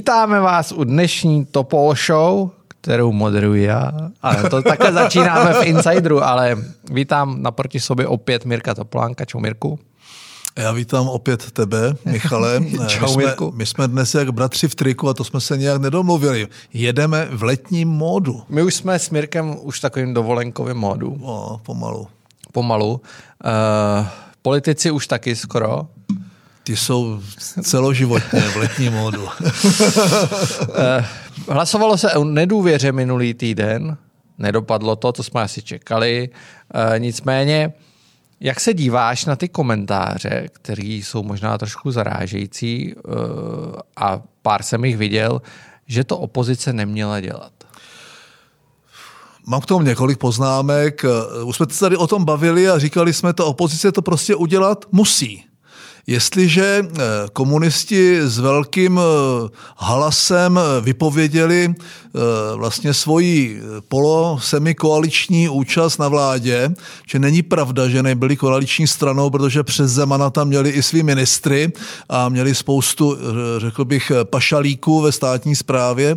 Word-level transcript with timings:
Vítáme 0.00 0.40
vás 0.40 0.72
u 0.72 0.84
dnešní 0.84 1.44
Topol 1.44 1.94
Show, 1.94 2.50
kterou 2.68 3.12
moderuji 3.12 3.64
já. 3.64 3.92
Ale 4.22 4.50
to 4.50 4.62
takhle 4.62 4.92
začínáme 5.02 5.54
v 5.54 5.62
Insideru, 5.62 6.24
ale 6.24 6.56
vítám 6.90 7.42
naproti 7.42 7.80
sobě 7.80 8.06
opět 8.06 8.44
Mirka 8.44 8.74
Topolánka. 8.74 9.24
Čau 9.24 9.40
Mirku. 9.40 9.78
Já 10.56 10.72
vítám 10.72 11.08
opět 11.08 11.50
tebe, 11.50 11.94
Michale. 12.04 12.60
Čau, 12.86 13.06
my, 13.06 13.08
jsme, 13.08 13.24
Mirku. 13.24 13.52
my 13.56 13.66
jsme 13.66 13.88
dnes 13.88 14.14
jak 14.14 14.30
bratři 14.30 14.68
v 14.68 14.74
triku 14.74 15.08
a 15.08 15.14
to 15.14 15.24
jsme 15.24 15.40
se 15.40 15.56
nějak 15.56 15.80
nedomluvili. 15.80 16.48
Jedeme 16.72 17.28
v 17.30 17.42
letním 17.42 17.88
módu. 17.88 18.42
My 18.48 18.62
už 18.62 18.74
jsme 18.74 18.98
s 18.98 19.10
Mirkem 19.10 19.56
už 19.60 19.80
takovým 19.80 20.14
dovolenkovým 20.14 20.76
módu. 20.76 21.18
O, 21.22 21.60
pomalu. 21.62 22.08
Pomalu. 22.52 22.90
Uh, 22.90 24.06
politici 24.42 24.90
už 24.90 25.06
taky 25.06 25.36
skoro. 25.36 25.88
Ty 26.70 26.76
jsou 26.76 27.20
celoživotně 27.62 28.40
v 28.40 28.56
letním 28.56 28.92
módu. 28.92 29.22
Uh, 29.22 29.30
hlasovalo 31.48 31.98
se 31.98 32.12
o 32.12 32.24
nedůvěře 32.24 32.92
minulý 32.92 33.34
týden. 33.34 33.96
Nedopadlo 34.38 34.96
to, 34.96 35.12
to 35.12 35.22
jsme 35.22 35.42
asi 35.42 35.62
čekali. 35.62 36.28
Uh, 36.74 36.98
nicméně, 36.98 37.72
jak 38.40 38.60
se 38.60 38.74
díváš 38.74 39.24
na 39.24 39.36
ty 39.36 39.48
komentáře, 39.48 40.48
které 40.52 40.84
jsou 40.84 41.22
možná 41.22 41.58
trošku 41.58 41.90
zarážející 41.90 42.94
uh, 42.94 43.12
a 43.96 44.22
pár 44.42 44.62
jsem 44.62 44.84
jich 44.84 44.96
viděl, 44.96 45.42
že 45.86 46.04
to 46.04 46.18
opozice 46.18 46.72
neměla 46.72 47.20
dělat? 47.20 47.52
Mám 49.46 49.60
k 49.60 49.66
tomu 49.66 49.84
několik 49.84 50.18
poznámek. 50.18 51.04
Už 51.44 51.56
jsme 51.56 51.66
se 51.70 51.80
tady 51.80 51.96
o 51.96 52.06
tom 52.06 52.24
bavili 52.24 52.68
a 52.68 52.78
říkali 52.78 53.12
jsme, 53.12 53.32
to 53.32 53.46
opozice 53.46 53.92
to 53.92 54.02
prostě 54.02 54.34
udělat 54.34 54.84
musí. 54.92 55.49
Jestliže 56.06 56.82
eh, 56.84 57.00
komunisti 57.32 58.20
s 58.22 58.38
velkým 58.38 59.00
eh, 59.00 59.48
halasem 59.76 60.60
vypověděli 60.80 61.74
eh, 61.74 62.18
vlastně 62.56 62.94
svoji 62.94 63.62
polo-semikoaliční 63.88 65.48
účast 65.48 65.98
na 65.98 66.08
vládě, 66.08 66.70
že 67.06 67.18
není 67.18 67.42
pravda, 67.42 67.88
že 67.88 68.02
nebyli 68.02 68.36
koaliční 68.36 68.86
stranou, 68.86 69.30
protože 69.30 69.62
přes 69.62 69.90
Zemana 69.90 70.30
tam 70.30 70.48
měli 70.48 70.70
i 70.70 70.82
svý 70.82 71.02
ministry 71.02 71.72
a 72.08 72.28
měli 72.28 72.54
spoustu, 72.54 73.16
řekl 73.58 73.84
bych, 73.84 74.12
pašalíků 74.24 75.00
ve 75.00 75.12
státní 75.12 75.56
správě. 75.56 76.16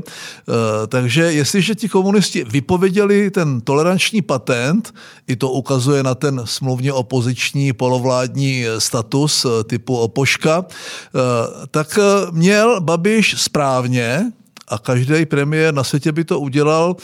Takže 0.87 1.33
jestliže 1.33 1.75
ti 1.75 1.89
komunisti 1.89 2.43
vypověděli 2.43 3.31
ten 3.31 3.61
toleranční 3.61 4.21
patent, 4.21 4.93
i 5.27 5.35
to 5.35 5.51
ukazuje 5.51 6.03
na 6.03 6.15
ten 6.15 6.41
smluvně 6.45 6.93
opoziční 6.93 7.73
polovládní 7.73 8.65
status 8.77 9.45
typu 9.73 9.97
opoška, 9.97 10.65
tak 11.71 11.99
měl 12.31 12.81
Babiš 12.81 13.41
správně, 13.41 14.31
a 14.67 14.77
každý 14.77 15.25
premiér 15.25 15.73
na 15.73 15.83
světě 15.83 16.11
by 16.11 16.23
to 16.23 16.39
udělal, 16.39 16.95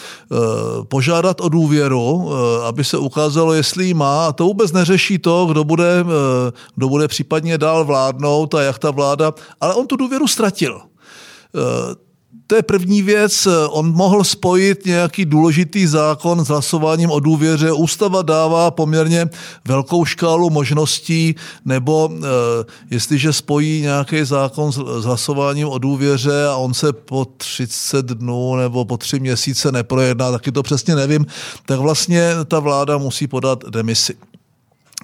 požádat 0.84 1.42
o 1.42 1.50
důvěru, 1.50 2.30
aby 2.68 2.84
se 2.84 2.98
ukázalo, 2.98 3.54
jestli 3.54 3.86
ji 3.86 3.94
má. 3.94 4.28
A 4.28 4.32
to 4.32 4.46
vůbec 4.46 4.72
neřeší 4.72 5.18
to, 5.18 5.46
kdo 5.46 5.64
bude, 5.64 6.06
kdo 6.76 6.90
bude 6.90 7.08
případně 7.08 7.58
dál 7.58 7.86
vládnout 7.86 8.54
a 8.54 8.62
jak 8.62 8.80
ta 8.80 8.92
vláda. 8.92 9.34
Ale 9.62 9.74
on 9.74 9.88
tu 9.88 9.96
důvěru 9.96 10.28
ztratil. 10.28 10.82
To 12.48 12.56
je 12.56 12.64
první 12.64 13.02
věc. 13.02 13.48
On 13.70 13.92
mohl 13.92 14.24
spojit 14.24 14.86
nějaký 14.86 15.26
důležitý 15.26 15.88
zákon 15.88 16.46
s 16.46 16.48
hlasováním 16.48 17.12
o 17.12 17.20
důvěře. 17.20 17.72
Ústava 17.72 18.22
dává 18.22 18.72
poměrně 18.72 19.30
velkou 19.66 20.06
škálu 20.06 20.50
možností, 20.50 21.36
nebo 21.66 22.10
e, 22.14 22.18
jestliže 22.92 23.34
spojí 23.34 23.82
nějaký 23.82 24.24
zákon 24.24 24.72
s, 24.72 24.78
hlasováním 25.06 25.68
o 25.68 25.78
důvěře 25.78 26.46
a 26.48 26.56
on 26.56 26.74
se 26.74 26.94
po 26.94 27.26
30 27.38 28.06
dnů 28.06 28.56
nebo 28.56 28.86
po 28.86 28.98
tři 28.98 29.20
měsíce 29.20 29.72
neprojedná, 29.72 30.32
taky 30.32 30.52
to 30.52 30.64
přesně 30.64 30.96
nevím, 30.96 31.26
tak 31.66 31.80
vlastně 31.80 32.32
ta 32.48 32.60
vláda 32.60 32.98
musí 32.98 33.28
podat 33.28 33.64
demisi. 33.70 34.14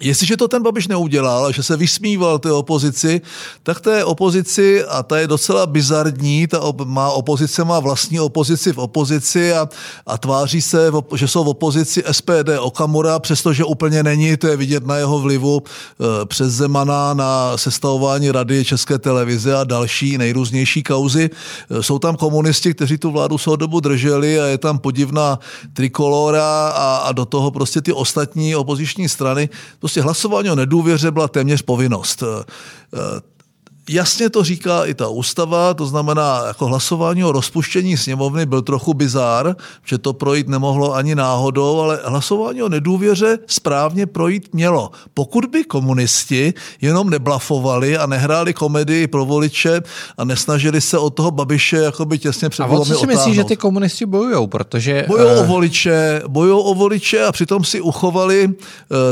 Jestliže 0.02 0.38
to 0.38 0.48
ten 0.48 0.64
Babiš 0.64 0.88
neudělal, 0.88 1.52
že 1.52 1.64
se 1.64 1.78
vysmíval 1.78 2.40
té 2.40 2.52
opozici, 2.52 3.22
tak 3.64 3.82
té 3.82 4.04
opozici, 4.04 4.84
a 4.84 5.04
ta 5.04 5.18
je 5.18 5.28
docela 5.28 5.66
bizarní, 5.66 6.48
ta 6.48 6.60
op, 6.60 6.82
má 6.82 7.10
opozice 7.10 7.64
má 7.64 7.80
vlastní 7.80 8.20
opozici 8.20 8.74
v 8.74 8.78
opozici 8.78 9.54
a, 9.54 9.70
a 10.08 10.18
tváří 10.18 10.62
se, 10.62 10.92
že 11.16 11.28
jsou 11.28 11.44
v 11.44 11.48
opozici 11.50 12.04
SPD 12.12 12.50
Okamura, 12.60 13.20
přestože 13.20 13.64
úplně 13.64 14.04
není, 14.04 14.38
to 14.38 14.48
je 14.48 14.58
vidět 14.58 14.86
na 14.86 14.96
jeho 14.96 15.20
vlivu 15.20 15.64
e, 15.64 16.26
přes 16.26 16.54
Zemana 16.54 17.14
na 17.14 17.58
sestavování 17.58 18.32
rady 18.32 18.66
České 18.66 19.00
televize 19.00 19.56
a 19.56 19.64
další 19.64 20.18
nejrůznější 20.18 20.84
kauzy. 20.84 21.30
E, 21.70 21.84
jsou 21.84 22.00
tam 22.00 22.16
komunisti, 22.16 22.74
kteří 22.74 22.98
tu 22.98 23.12
vládu 23.12 23.38
svou 23.38 23.56
dobu 23.56 23.80
drželi 23.80 24.40
a 24.40 24.46
je 24.46 24.58
tam 24.58 24.80
podivná 24.80 25.40
trikolora 25.74 26.68
a, 26.68 26.96
a 26.96 27.12
do 27.12 27.26
toho 27.26 27.52
prostě 27.52 27.82
ty 27.82 27.94
ostatní 27.94 28.56
opoziční 28.56 29.10
strany 29.10 29.50
Prostě 29.86 30.02
hlasování 30.02 30.50
o 30.50 30.56
nedůvěře 30.56 31.12
byla 31.12 31.28
téměř 31.28 31.62
povinnost. 31.62 32.24
Jasně 33.90 34.30
to 34.30 34.44
říká 34.44 34.86
i 34.86 34.94
ta 34.94 35.10
ústava, 35.10 35.74
to 35.74 35.86
znamená, 35.86 36.44
jako 36.48 36.66
hlasování 36.66 37.24
o 37.24 37.32
rozpuštění 37.32 37.98
sněmovny 37.98 38.46
byl 38.46 38.62
trochu 38.62 38.94
bizár, 38.94 39.56
že 39.86 39.98
to 39.98 40.14
projít 40.14 40.48
nemohlo 40.48 40.94
ani 40.94 41.16
náhodou, 41.16 41.80
ale 41.80 42.00
hlasování 42.06 42.64
o 42.64 42.70
nedůvěře 42.70 43.38
správně 43.48 44.06
projít 44.06 44.54
mělo. 44.54 44.92
Pokud 45.14 45.46
by 45.46 45.64
komunisti 45.64 46.54
jenom 46.82 47.10
neblafovali 47.10 47.98
a 47.98 48.06
nehráli 48.06 48.54
komedii 48.54 49.08
pro 49.08 49.26
voliče 49.26 49.82
a 50.18 50.24
nesnažili 50.24 50.82
se 50.82 50.98
od 50.98 51.10
toho 51.10 51.32
Babiše 51.32 51.78
jakoby 51.78 52.20
těsně 52.20 52.50
před 52.50 52.64
A 52.64 52.68
o 52.68 52.86
co 52.86 52.96
si 52.96 53.08
myslíš, 53.08 53.36
že 53.36 53.44
ty 53.44 53.58
komunisti 53.58 54.06
bojují? 54.06 54.48
Protože... 54.48 55.06
Bojují 55.08 55.32
uh... 55.36 55.40
o 55.40 55.44
voliče, 55.44 56.22
bojují 56.28 56.64
o 56.64 56.74
voliče 56.74 57.26
a 57.26 57.32
přitom 57.32 57.64
si 57.64 57.82
uchovali 57.82 58.50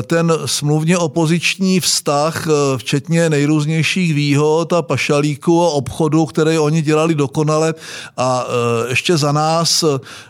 ten 0.07 0.33
smluvně 0.45 0.97
opoziční 0.97 1.79
vztah, 1.79 2.47
včetně 2.77 3.29
nejrůznějších 3.29 4.13
výhod, 4.13 4.62
života 4.63 4.81
pašalíků 4.81 5.63
a 5.63 5.69
obchodu, 5.69 6.25
které 6.25 6.59
oni 6.59 6.81
dělali 6.81 7.15
dokonale 7.15 7.73
a 8.17 8.45
e, 8.47 8.89
ještě 8.89 9.17
za 9.17 9.31
nás 9.31 9.83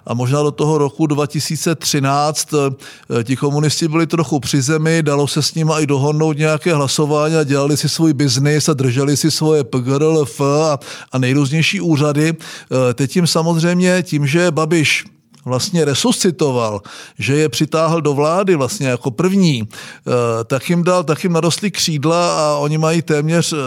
a 0.05 0.13
možná 0.13 0.41
do 0.43 0.51
toho 0.51 0.77
roku 0.77 1.07
2013 1.07 2.53
e, 2.53 3.23
ti 3.23 3.35
komunisti 3.35 3.87
byli 3.87 4.07
trochu 4.07 4.39
při 4.39 4.61
zemi, 4.61 5.03
dalo 5.03 5.27
se 5.27 5.41
s 5.41 5.53
nimi 5.53 5.73
i 5.79 5.87
dohodnout 5.87 6.37
nějaké 6.37 6.73
hlasování 6.73 7.35
a 7.35 7.43
dělali 7.43 7.77
si 7.77 7.89
svůj 7.89 8.13
biznis 8.13 8.69
a 8.69 8.73
drželi 8.73 9.17
si 9.17 9.31
svoje 9.31 9.63
PGRLF 9.63 10.41
a, 10.41 10.79
a 11.11 11.17
nejrůznější 11.17 11.81
úřady. 11.81 12.33
E, 12.33 12.93
teď 12.93 13.11
tím 13.11 13.27
samozřejmě 13.27 14.03
tím, 14.03 14.27
že 14.27 14.51
Babiš 14.51 15.05
vlastně 15.45 15.85
resuscitoval, 15.85 16.81
že 17.19 17.35
je 17.35 17.49
přitáhl 17.49 18.01
do 18.01 18.13
vlády 18.13 18.55
vlastně 18.55 18.87
jako 18.87 19.11
první, 19.11 19.63
eh, 19.63 20.43
tak 20.43 20.69
jim 20.69 20.83
dal, 20.83 21.03
tak 21.03 21.23
jim 21.23 21.33
narostly 21.33 21.71
křídla 21.71 22.37
a 22.37 22.57
oni 22.57 22.77
mají 22.77 23.01
téměř, 23.01 23.53
eh, 23.53 23.57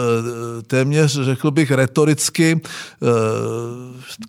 téměř 0.67 1.19
řekl 1.21 1.51
bych 1.51 1.71
retoricky, 1.71 2.61
eh, 2.61 3.07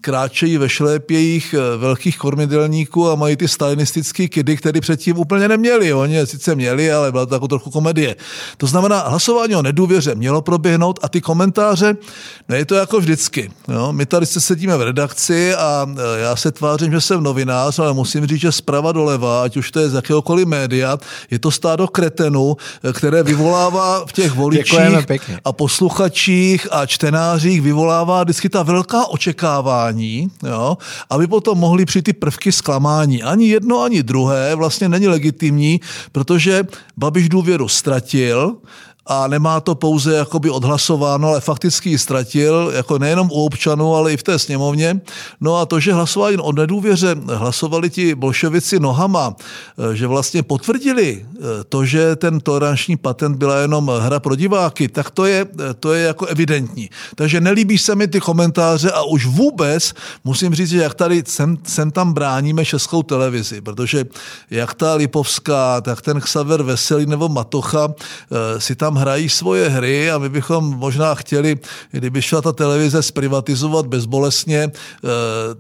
kráčejí 0.01 0.59
ve 0.59 0.69
šlépějích 0.69 1.55
velkých 1.77 2.19
kormidelníků 2.19 3.09
a 3.09 3.15
mají 3.15 3.37
ty 3.37 3.49
stalinistické 3.49 4.29
kidy, 4.29 4.57
které 4.57 4.81
předtím 4.81 5.19
úplně 5.19 5.49
neměli. 5.49 5.93
Oni 5.93 6.15
je 6.15 6.27
sice 6.27 6.55
měli, 6.55 6.93
ale 6.93 7.13
byla 7.13 7.27
to 7.27 7.35
jako 7.35 7.49
trochu 7.49 7.71
komedie. 7.71 8.17
To 8.57 8.67
znamená, 8.67 9.09
hlasování 9.09 9.57
o 9.57 9.63
nedůvěře 9.63 10.15
mělo 10.15 10.43
proběhnout 10.43 10.99
a 11.03 11.09
ty 11.09 11.21
komentáře, 11.21 11.97
no 12.49 12.57
je 12.57 12.65
to 12.65 12.75
jako 12.75 13.01
vždycky. 13.01 13.51
Jo? 13.69 13.93
My 13.93 14.07
tady 14.07 14.27
se 14.27 14.41
sedíme 14.41 14.77
v 14.77 14.83
redakci 14.83 15.55
a 15.55 15.87
já 16.17 16.37
se 16.37 16.53
tvářím, 16.53 16.93
že 16.93 17.01
jsem 17.01 17.23
nový 17.23 17.38
novinář, 17.39 17.79
ale 17.79 17.93
musím 17.95 18.27
říct, 18.27 18.41
že 18.41 18.53
zprava 18.53 18.93
doleva, 18.93 19.43
ať 19.43 19.57
už 19.57 19.71
to 19.71 19.81
je 19.81 19.91
z 19.91 19.95
jakéhokoliv 19.95 20.47
média, 20.47 20.99
je 21.31 21.39
to 21.39 21.51
stádo 21.51 21.87
kretenů, 21.87 22.57
které 22.93 23.23
vyvolává 23.23 24.07
v 24.07 24.13
těch 24.13 24.33
voličích 24.35 25.07
a 25.45 25.53
posluchačích 25.53 26.67
a 26.71 26.87
čtenářích 26.87 27.63
vyvolává 27.63 28.25
vždycky 28.25 28.49
ta 28.49 28.63
velká 28.63 29.07
očekávání, 29.07 30.31
jo, 30.43 30.79
aby 31.11 31.27
potom 31.27 31.59
mohli 31.59 31.87
přijít 31.87 32.03
ty 32.03 32.13
prvky 32.13 32.53
zklamání. 32.53 33.23
Ani 33.23 33.49
jedno, 33.49 33.83
ani 33.83 34.03
druhé 34.03 34.55
vlastně 34.55 34.89
není 34.89 35.09
legitimní, 35.09 35.81
protože 36.13 36.67
Babiš 36.97 37.29
důvěru 37.29 37.69
ztratil, 37.69 38.57
a 39.09 39.27
nemá 39.27 39.61
to 39.61 39.75
pouze 39.75 40.15
jakoby 40.15 40.51
odhlasováno, 40.51 41.29
ale 41.29 41.41
fakticky 41.41 41.91
ji 41.91 41.99
ztratil, 41.99 42.73
jako 42.75 42.99
nejenom 42.99 43.31
u 43.31 43.45
občanů, 43.45 43.95
ale 43.95 44.13
i 44.13 44.17
v 44.17 44.23
té 44.23 44.39
sněmovně. 44.39 45.01
No 45.41 45.57
a 45.57 45.67
to, 45.67 45.81
že 45.81 45.93
hlasovali 45.93 46.37
o 46.37 46.53
nedůvěře, 46.53 47.17
hlasovali 47.35 47.91
ti 47.91 48.15
bolševici 48.15 48.81
nohama, 48.81 49.37
eh, 49.37 49.97
že 49.97 50.07
vlastně 50.07 50.43
potvrdili 50.43 51.25
eh, 51.25 51.65
to, 51.69 51.85
že 51.85 52.17
ten 52.17 52.41
toleranční 52.41 52.97
patent 52.97 53.37
byla 53.37 53.59
jenom 53.59 53.89
hra 54.01 54.21
pro 54.21 54.37
diváky, 54.37 54.89
tak 54.89 55.11
to 55.11 55.25
je, 55.25 55.47
eh, 55.71 55.75
to 55.75 55.93
je 55.93 56.05
jako 56.05 56.27
evidentní. 56.27 56.91
Takže 57.15 57.41
nelíbí 57.41 57.79
se 57.79 57.95
mi 57.95 58.09
ty 58.09 58.21
komentáře 58.21 58.91
a 58.91 59.03
už 59.03 59.27
vůbec 59.27 59.95
musím 60.25 60.55
říct, 60.55 60.69
že 60.69 60.83
jak 60.83 60.95
tady 60.95 61.23
sem, 61.27 61.59
sem 61.65 61.91
tam 61.91 62.13
bráníme 62.13 62.65
českou 62.65 63.03
televizi, 63.03 63.61
protože 63.61 64.05
jak 64.51 64.75
ta 64.75 64.95
Lipovská, 64.95 65.81
tak 65.81 66.03
ten 66.03 66.21
Xaver 66.21 66.63
Veselý 66.63 67.07
nebo 67.07 67.29
Matocha 67.29 67.89
si 68.59 68.75
tam 68.75 68.98
hrají 68.99 69.29
svoje 69.29 69.69
hry 69.69 70.11
a 70.11 70.19
my 70.19 70.29
bychom 70.29 70.65
možná 70.65 71.15
chtěli, 71.15 71.59
kdyby 71.91 72.23
šla 72.23 72.43
ta 72.43 72.53
televize 72.53 73.03
zprivatizovat 73.03 73.87
bezbolesně. 73.87 74.59
E, 74.59 74.71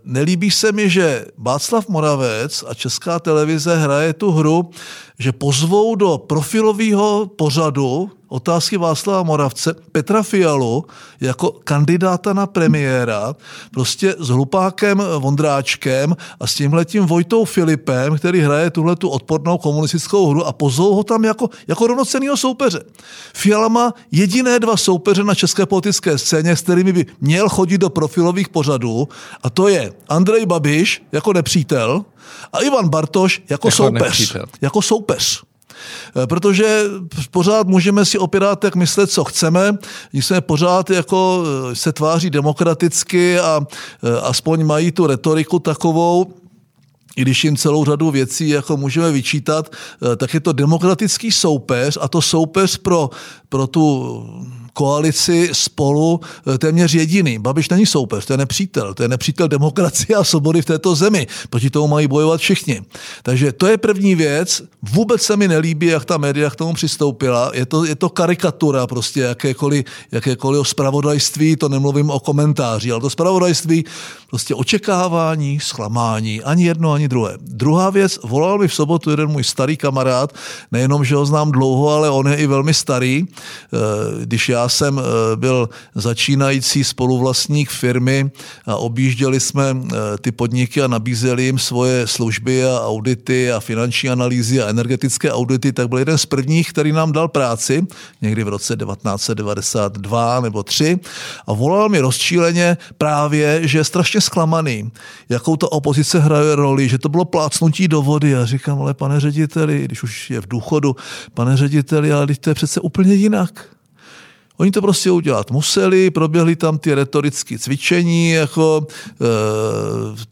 nelíbí 0.04 0.50
se 0.50 0.72
mi, 0.72 0.90
že 0.90 1.24
Václav 1.38 1.88
Moravec 1.88 2.64
a 2.68 2.74
Česká 2.74 3.18
televize 3.18 3.76
hraje 3.76 4.12
tu 4.12 4.30
hru, 4.30 4.70
že 5.18 5.32
pozvou 5.32 5.94
do 5.94 6.18
profilového 6.18 7.30
pořadu 7.36 8.10
otázky 8.28 8.76
Václava 8.76 9.22
Moravce 9.22 9.74
Petra 9.92 10.22
Fialu 10.22 10.84
jako 11.20 11.52
kandidáta 11.64 12.32
na 12.32 12.46
premiéra, 12.46 13.34
prostě 13.70 14.14
s 14.18 14.28
hlupákem 14.28 15.02
Vondráčkem 15.18 16.16
a 16.40 16.46
s 16.46 16.54
tímhletím 16.54 17.06
Vojtou 17.06 17.44
Filipem, 17.44 18.16
který 18.18 18.40
hraje 18.40 18.70
tuhle 18.70 18.96
tu 18.96 19.08
odpornou 19.08 19.58
komunistickou 19.58 20.30
hru 20.30 20.46
a 20.46 20.52
pozvou 20.52 20.94
ho 20.94 21.04
tam 21.04 21.24
jako, 21.24 21.48
jako 21.68 21.86
rovnocenýho 21.86 22.36
soupeře. 22.36 22.84
Fiala 23.34 23.68
má 23.68 23.94
jediné 24.12 24.58
dva 24.58 24.76
soupeře 24.76 25.24
na 25.24 25.34
české 25.34 25.66
politické 25.66 26.18
scéně, 26.18 26.56
s 26.56 26.60
kterými 26.60 26.92
by 26.92 27.06
měl 27.20 27.48
chodit 27.48 27.78
do 27.78 27.90
profilových 27.90 28.48
pořadů 28.48 29.08
a 29.42 29.50
to 29.50 29.68
je 29.68 29.92
Andrej 30.08 30.46
Babiš 30.46 31.02
jako 31.12 31.32
nepřítel 31.32 32.04
a 32.52 32.58
Ivan 32.58 32.88
Bartoš 32.88 33.38
jako, 33.38 33.52
jako 33.52 33.70
soupeř. 33.70 34.02
Nepřítel. 34.02 34.44
Jako 34.60 34.82
soupeř. 34.82 35.42
Eh, 36.22 36.26
protože 36.26 36.84
pořád 37.30 37.66
můžeme 37.66 38.04
si 38.04 38.18
opět 38.18 38.42
tak 38.58 38.74
myslet, 38.76 39.10
co 39.10 39.24
chceme, 39.24 39.72
jsme 40.12 40.40
pořád 40.40 40.90
jako 40.90 41.44
eh, 41.44 41.74
se 41.74 41.92
tváří 41.92 42.30
demokraticky 42.30 43.38
a 43.38 43.60
eh, 43.60 44.20
aspoň 44.20 44.64
mají 44.64 44.92
tu 44.92 45.06
retoriku 45.06 45.58
takovou, 45.58 46.34
i 47.16 47.22
když 47.22 47.44
jim 47.44 47.56
celou 47.56 47.84
řadu 47.84 48.10
věcí 48.10 48.48
jako 48.48 48.76
můžeme 48.76 49.12
vyčítat, 49.12 49.70
tak 50.16 50.34
je 50.34 50.40
to 50.40 50.52
demokratický 50.52 51.32
soupeř 51.32 51.98
a 52.00 52.08
to 52.08 52.22
soupeř 52.22 52.76
pro, 52.76 53.10
pro 53.48 53.66
tu 53.66 54.24
koalici 54.78 55.50
spolu 55.52 56.20
eh, 56.54 56.58
téměř 56.58 56.94
jediný. 56.94 57.38
Babiš 57.38 57.68
není 57.68 57.86
soupeř, 57.86 58.26
to 58.26 58.32
je 58.32 58.36
nepřítel. 58.36 58.94
To 58.94 59.02
je 59.02 59.08
nepřítel 59.08 59.48
demokracie 59.48 60.16
a 60.16 60.24
svobody 60.24 60.62
v 60.62 60.64
této 60.64 60.94
zemi. 60.94 61.26
Proti 61.50 61.70
tomu 61.70 61.88
mají 61.88 62.06
bojovat 62.06 62.40
všichni. 62.40 62.82
Takže 63.22 63.52
to 63.52 63.66
je 63.66 63.76
první 63.78 64.14
věc. 64.14 64.62
Vůbec 64.82 65.22
se 65.22 65.36
mi 65.36 65.48
nelíbí, 65.48 65.86
jak 65.86 66.04
ta 66.04 66.16
média 66.16 66.50
k 66.50 66.56
tomu 66.56 66.72
přistoupila. 66.72 67.50
Je 67.54 67.66
to, 67.66 67.84
je 67.84 67.96
to 67.96 68.08
karikatura 68.08 68.86
prostě 68.86 69.20
jakékoliv, 69.20 69.84
jakékoliv 70.12 70.68
spravodajství, 70.68 71.56
to 71.56 71.68
nemluvím 71.68 72.10
o 72.10 72.20
komentáři, 72.20 72.92
ale 72.92 73.00
to 73.00 73.10
spravodajství 73.10 73.84
prostě 74.30 74.54
očekávání, 74.54 75.60
zklamání, 75.60 76.42
ani 76.42 76.64
jedno, 76.64 76.92
ani 76.92 77.08
druhé. 77.08 77.34
Druhá 77.40 77.90
věc, 77.90 78.18
volal 78.24 78.58
mi 78.58 78.68
v 78.68 78.74
sobotu 78.74 79.10
jeden 79.10 79.28
můj 79.28 79.44
starý 79.44 79.76
kamarád, 79.76 80.32
nejenom, 80.72 81.04
že 81.04 81.14
ho 81.14 81.26
znám 81.26 81.52
dlouho, 81.52 81.88
ale 81.90 82.10
on 82.10 82.28
je 82.28 82.36
i 82.36 82.46
velmi 82.46 82.74
starý. 82.74 83.24
Eh, 83.26 84.24
když 84.24 84.48
já 84.48 84.67
jsem 84.68 84.98
eh, 84.98 85.36
byl 85.36 85.68
začínající 85.94 86.84
spoluvlastník 86.84 87.70
firmy 87.70 88.30
a 88.66 88.76
objížděli 88.76 89.40
jsme 89.40 89.64
eh, 89.70 89.96
ty 90.20 90.32
podniky 90.32 90.82
a 90.82 90.86
nabízeli 90.86 91.44
jim 91.44 91.58
svoje 91.58 92.06
služby 92.06 92.64
a 92.64 92.80
audity 92.86 93.52
a 93.52 93.60
finanční 93.60 94.10
analýzy 94.10 94.62
a 94.62 94.68
energetické 94.68 95.32
audity, 95.32 95.72
tak 95.72 95.88
byl 95.88 95.98
jeden 95.98 96.18
z 96.18 96.26
prvních, 96.26 96.70
který 96.70 96.92
nám 96.92 97.12
dal 97.12 97.28
práci 97.28 97.86
někdy 98.22 98.44
v 98.44 98.48
roce 98.48 98.76
1992 98.76 100.40
nebo 100.40 100.62
3 100.62 100.98
a 101.46 101.52
volal 101.52 101.88
mi 101.88 102.00
rozčíleně 102.00 102.76
právě, 102.98 103.68
že 103.68 103.78
je 103.78 103.84
strašně 103.84 104.20
zklamaný, 104.20 104.92
jakou 105.28 105.56
ta 105.56 105.72
opozice 105.72 106.18
hraje 106.18 106.56
roli, 106.56 106.88
že 106.88 106.98
to 106.98 107.08
bylo 107.08 107.24
plácnutí 107.24 107.88
do 107.88 108.02
vody. 108.02 108.36
A 108.36 108.44
říkám, 108.44 108.80
ale 108.80 108.94
pane 108.94 109.20
řediteli, 109.20 109.84
když 109.84 110.02
už 110.02 110.30
je 110.30 110.40
v 110.40 110.48
důchodu, 110.48 110.96
pane 111.34 111.56
řediteli, 111.56 112.12
ale 112.12 112.26
to 112.40 112.50
je 112.50 112.54
přece 112.54 112.80
úplně 112.80 113.14
jinak. 113.14 113.77
Oni 114.58 114.70
to 114.70 114.80
prostě 114.80 115.10
udělat 115.10 115.50
museli, 115.50 116.10
proběhly 116.10 116.56
tam 116.56 116.78
ty 116.78 116.94
retorické 116.94 117.58
cvičení, 117.58 118.30
jako 118.30 118.86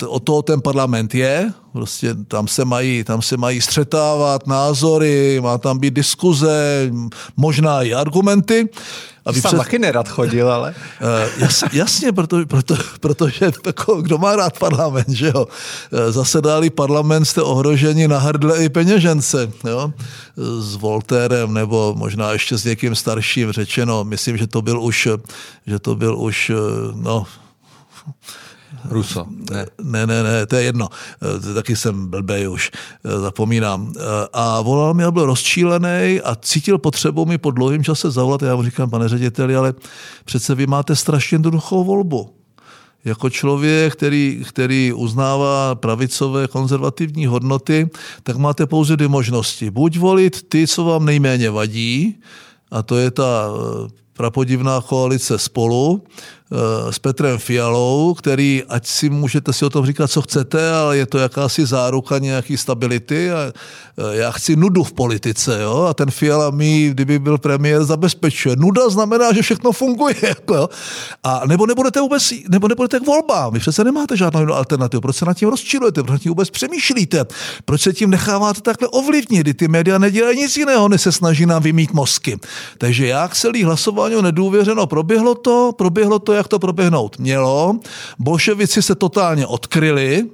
e, 0.02 0.06
o 0.06 0.20
toho 0.20 0.42
ten 0.42 0.60
parlament 0.60 1.14
je, 1.14 1.52
prostě 1.72 2.14
tam 2.28 2.48
se 2.48 2.64
mají, 2.64 3.04
tam 3.04 3.22
se 3.22 3.36
mají 3.36 3.60
střetávat 3.60 4.46
názory, 4.46 5.40
má 5.42 5.58
tam 5.58 5.78
být 5.78 5.94
diskuze, 5.94 6.90
možná 7.36 7.82
i 7.82 7.94
argumenty. 7.94 8.68
A 9.26 9.32
vy 9.32 9.40
před... 9.40 9.56
taky 9.56 9.78
nerad 9.78 10.08
chodil, 10.08 10.52
ale... 10.52 10.74
Uh, 11.02 11.42
jas, 11.42 11.64
jasně, 11.72 12.12
proto, 12.12 12.46
proto, 12.46 12.76
protože 13.00 13.50
jako, 13.66 14.02
kdo 14.02 14.18
má 14.18 14.36
rád 14.36 14.58
parlament, 14.58 15.08
že 15.08 15.26
jo? 15.26 15.46
Uh, 15.46 16.12
zasedali 16.12 16.70
parlament, 16.70 17.24
jste 17.24 17.42
ohroženi 17.42 18.08
na 18.08 18.18
hrdle 18.18 18.64
i 18.64 18.68
peněžence, 18.68 19.50
jo? 19.68 19.92
S 20.60 20.74
Voltérem, 20.74 21.54
nebo 21.54 21.94
možná 21.96 22.32
ještě 22.32 22.58
s 22.58 22.64
někým 22.64 22.94
starším 22.94 23.52
řečeno. 23.52 24.04
Myslím, 24.04 24.36
že 24.36 24.46
to 24.46 24.62
byl 24.62 24.82
už, 24.82 25.08
že 25.66 25.78
to 25.78 25.94
byl 25.94 26.18
už, 26.18 26.52
no, 26.94 27.26
Ruso. 28.88 29.26
Ne. 29.50 29.66
ne, 29.82 30.06
ne, 30.06 30.22
ne, 30.22 30.46
to 30.46 30.56
je 30.56 30.62
jedno. 30.62 30.88
Eh, 31.50 31.54
taky 31.54 31.76
jsem 31.76 32.06
blbej 32.06 32.48
už, 32.48 32.70
eh, 33.04 33.20
zapomínám. 33.20 33.92
Eh, 33.96 34.00
a 34.32 34.60
volal 34.60 34.94
mi 34.94 35.04
a 35.04 35.10
byl 35.10 35.26
rozčílený 35.26 36.20
a 36.24 36.34
cítil 36.34 36.78
potřebu 36.78 37.26
mi 37.26 37.38
po 37.38 37.50
dlouhém 37.50 37.84
čase 37.84 38.10
zavolat. 38.10 38.42
Já 38.42 38.56
mu 38.56 38.62
říkám, 38.62 38.90
pane 38.90 39.08
řediteli, 39.08 39.56
ale 39.56 39.74
přece 40.24 40.54
vy 40.54 40.66
máte 40.66 40.96
strašně 40.96 41.34
jednoduchou 41.34 41.84
volbu 41.84 42.30
jako 43.04 43.30
člověk, 43.30 43.92
který, 43.92 44.44
který 44.48 44.92
uznává 44.92 45.74
pravicové 45.74 46.48
konzervativní 46.48 47.26
hodnoty, 47.26 47.90
tak 48.22 48.36
máte 48.36 48.66
pouze 48.66 48.96
dvě 48.96 49.08
možnosti. 49.08 49.70
Buď 49.70 49.98
volit 49.98 50.48
ty, 50.48 50.66
co 50.66 50.84
vám 50.84 51.04
nejméně 51.04 51.50
vadí, 51.50 52.18
a 52.70 52.82
to 52.82 52.96
je 52.96 53.10
ta 53.10 53.50
prapodivná 54.16 54.80
koalice 54.80 55.38
spolu, 55.38 56.02
s 56.90 56.98
Petrem 56.98 57.38
Fialou, 57.38 58.14
který, 58.14 58.62
ať 58.68 58.86
si 58.86 59.10
můžete 59.10 59.52
si 59.52 59.64
o 59.64 59.70
tom 59.70 59.86
říkat, 59.86 60.10
co 60.10 60.22
chcete, 60.22 60.70
ale 60.72 60.96
je 60.96 61.06
to 61.06 61.18
jakási 61.18 61.66
záruka 61.66 62.18
nějaký 62.18 62.56
stability 62.56 63.30
a 63.30 63.36
eh, 63.38 64.16
já 64.16 64.30
chci 64.30 64.56
nudu 64.56 64.84
v 64.84 64.92
politice, 64.92 65.58
jo? 65.62 65.86
a 65.90 65.94
ten 65.94 66.10
Fiala 66.10 66.50
mi, 66.50 66.88
kdyby 66.90 67.18
byl 67.18 67.38
premiér, 67.38 67.84
zabezpečuje. 67.84 68.56
Nuda 68.56 68.88
znamená, 68.88 69.32
že 69.32 69.42
všechno 69.42 69.72
funguje, 69.72 70.14
jako, 70.22 70.54
jo? 70.54 70.68
a 71.24 71.42
nebo 71.46 71.66
nebudete 71.66 72.00
vůbec, 72.00 72.32
nebo 72.48 72.68
nebudete 72.68 73.00
k 73.00 73.06
volbám, 73.06 73.52
vy 73.52 73.58
přece 73.58 73.84
nemáte 73.84 74.16
žádnou 74.16 74.40
jinou 74.40 74.54
alternativu, 74.54 75.00
proč 75.00 75.16
se 75.16 75.24
nad 75.24 75.34
tím 75.34 75.48
rozčilujete, 75.48 76.02
proč 76.02 76.22
tím 76.22 76.30
vůbec 76.30 76.50
přemýšlíte, 76.50 77.24
proč 77.64 77.82
se 77.82 77.92
tím 77.92 78.10
necháváte 78.10 78.60
takhle 78.60 78.88
ovlivnit, 78.88 79.40
kdy 79.40 79.54
ty 79.54 79.68
média 79.68 79.98
nedělají 79.98 80.38
nic 80.38 80.56
jiného, 80.56 80.88
než 80.88 81.02
se 81.02 81.12
snaží 81.12 81.46
nám 81.46 81.62
vymít 81.62 81.92
mozky. 81.92 82.38
Takže 82.78 83.06
jak 83.06 83.34
celý 83.34 83.64
hlasování 83.64 84.22
nedůvěřeno 84.22 84.86
proběhlo 84.86 85.34
to, 85.34 85.72
proběhlo 85.76 86.18
to 86.18 86.35
jak 86.36 86.48
to 86.48 86.58
proběhnout 86.58 87.18
mělo. 87.18 87.78
Bolševici 88.18 88.82
se 88.82 88.94
totálně 88.94 89.46
odkryli, 89.46 90.30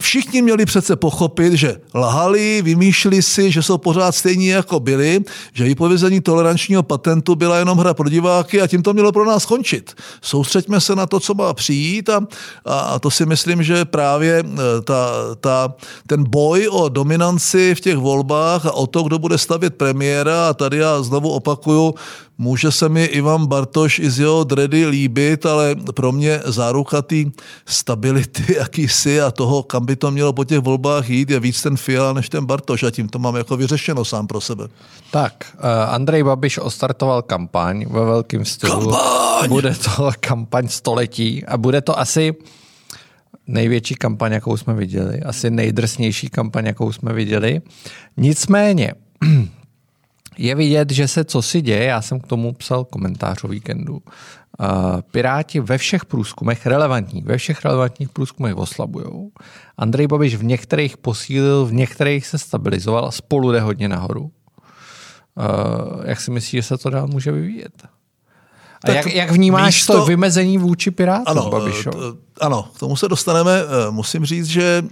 Všichni 0.00 0.42
měli 0.42 0.66
přece 0.66 0.96
pochopit, 0.96 1.52
že 1.52 1.76
lhali, 1.94 2.62
vymýšleli 2.62 3.22
si, 3.22 3.50
že 3.50 3.62
jsou 3.62 3.78
pořád 3.78 4.12
stejní, 4.12 4.46
jako 4.46 4.80
byli, 4.80 5.20
že 5.52 5.64
vypovězení 5.64 6.20
tolerančního 6.20 6.82
patentu 6.82 7.34
byla 7.34 7.58
jenom 7.58 7.78
hra 7.78 7.94
pro 7.94 8.08
diváky 8.08 8.60
a 8.62 8.66
tím 8.66 8.82
to 8.82 8.92
mělo 8.92 9.12
pro 9.12 9.24
nás 9.24 9.42
skončit. 9.42 9.94
Soustřeďme 10.22 10.80
se 10.80 10.96
na 10.96 11.06
to, 11.06 11.20
co 11.20 11.34
má 11.34 11.54
přijít 11.54 12.08
a, 12.08 12.26
a 12.64 12.98
to 12.98 13.10
si 13.10 13.26
myslím, 13.26 13.62
že 13.62 13.84
právě 13.84 14.38
e, 14.38 14.82
ta, 14.82 15.10
ta, 15.40 15.74
ten 16.06 16.24
boj 16.28 16.68
o 16.68 16.88
dominanci 16.88 17.74
v 17.74 17.80
těch 17.80 17.96
volbách 17.96 18.66
a 18.66 18.72
o 18.72 18.86
to, 18.86 19.02
kdo 19.02 19.18
bude 19.18 19.38
stavět 19.38 19.74
premiéra, 19.74 20.48
a 20.48 20.54
tady 20.54 20.76
já 20.76 21.02
znovu 21.02 21.30
opakuju, 21.30 21.94
Může 22.42 22.72
se 22.72 22.88
mi 22.88 23.04
Ivan 23.04 23.46
Bartoš 23.46 23.98
i 23.98 24.10
z 24.10 24.18
jeho 24.18 24.44
dredy 24.44 24.86
líbit, 24.86 25.46
ale 25.46 25.76
pro 25.94 26.12
mě 26.12 26.40
záruka 26.44 27.02
té 27.02 27.16
stability 27.66 28.54
jakýsi 28.58 29.20
a 29.20 29.30
toho, 29.30 29.62
kam 29.62 29.86
to 29.96 30.10
mělo 30.10 30.32
po 30.32 30.44
těch 30.44 30.58
volbách 30.58 31.10
jít, 31.10 31.30
je 31.30 31.40
víc 31.40 31.62
ten 31.62 31.76
Fiala 31.76 32.12
než 32.12 32.28
ten 32.28 32.46
Bartoš 32.46 32.82
a 32.82 32.90
tím 32.90 33.08
to 33.08 33.18
mám 33.18 33.36
jako 33.36 33.56
vyřešeno 33.56 34.04
sám 34.04 34.26
pro 34.26 34.40
sebe. 34.40 34.68
Tak, 35.10 35.54
uh, 35.54 35.94
Andrej 35.94 36.22
Babiš 36.22 36.58
ostartoval 36.58 37.22
kampaň 37.22 37.86
ve 37.90 38.04
velkém 38.04 38.44
stylu. 38.44 38.90
Kampaň! 38.90 39.48
Bude 39.48 39.74
to 39.74 40.10
kampaň 40.20 40.68
století 40.68 41.46
a 41.46 41.56
bude 41.56 41.80
to 41.80 41.98
asi 41.98 42.34
největší 43.46 43.94
kampaň, 43.94 44.32
jakou 44.32 44.56
jsme 44.56 44.74
viděli, 44.74 45.22
asi 45.22 45.50
nejdrsnější 45.50 46.28
kampaň, 46.28 46.66
jakou 46.66 46.92
jsme 46.92 47.12
viděli. 47.12 47.60
Nicméně, 48.16 48.94
je 50.38 50.54
vidět, 50.54 50.90
že 50.90 51.08
se 51.08 51.24
co 51.24 51.42
si 51.42 51.62
děje, 51.62 51.84
já 51.84 52.02
jsem 52.02 52.20
k 52.20 52.26
tomu 52.26 52.52
psal 52.52 52.84
komentář 52.84 53.44
o 53.44 53.48
víkendu. 53.48 54.02
Piráti 55.10 55.60
ve 55.60 55.78
všech 55.78 56.04
průzkumech, 56.04 56.66
relevantních, 56.66 57.24
ve 57.24 57.36
všech 57.36 57.64
relevantních 57.64 58.08
průzkumech 58.08 58.56
oslabují. 58.56 59.30
Andrej 59.78 60.06
Babiš 60.06 60.34
v 60.34 60.44
některých 60.44 60.96
posílil, 60.96 61.66
v 61.66 61.72
některých 61.72 62.26
se 62.26 62.38
stabilizoval 62.38 63.06
a 63.06 63.10
spolu 63.10 63.52
jde 63.52 63.60
hodně 63.60 63.88
nahoru. 63.88 64.30
Jak 66.04 66.20
si 66.20 66.30
myslíš, 66.30 66.50
že 66.50 66.62
se 66.62 66.78
to 66.78 66.90
dál 66.90 67.06
může 67.06 67.32
vyvíjet? 67.32 67.72
A 68.84 68.86
tak 68.86 68.96
jak, 68.96 69.06
jak 69.06 69.30
vnímáš 69.30 69.74
místo... 69.74 69.92
to 69.92 70.04
vymezení 70.04 70.58
vůči 70.58 70.90
Pirátům, 70.90 71.38
ano, 71.38 71.50
Babišo? 71.50 71.90
Ano, 72.40 72.68
k 72.76 72.78
tomu 72.78 72.96
se 72.96 73.08
dostaneme. 73.08 73.62
Musím 73.90 74.24
říct, 74.24 74.46
že 74.46 74.82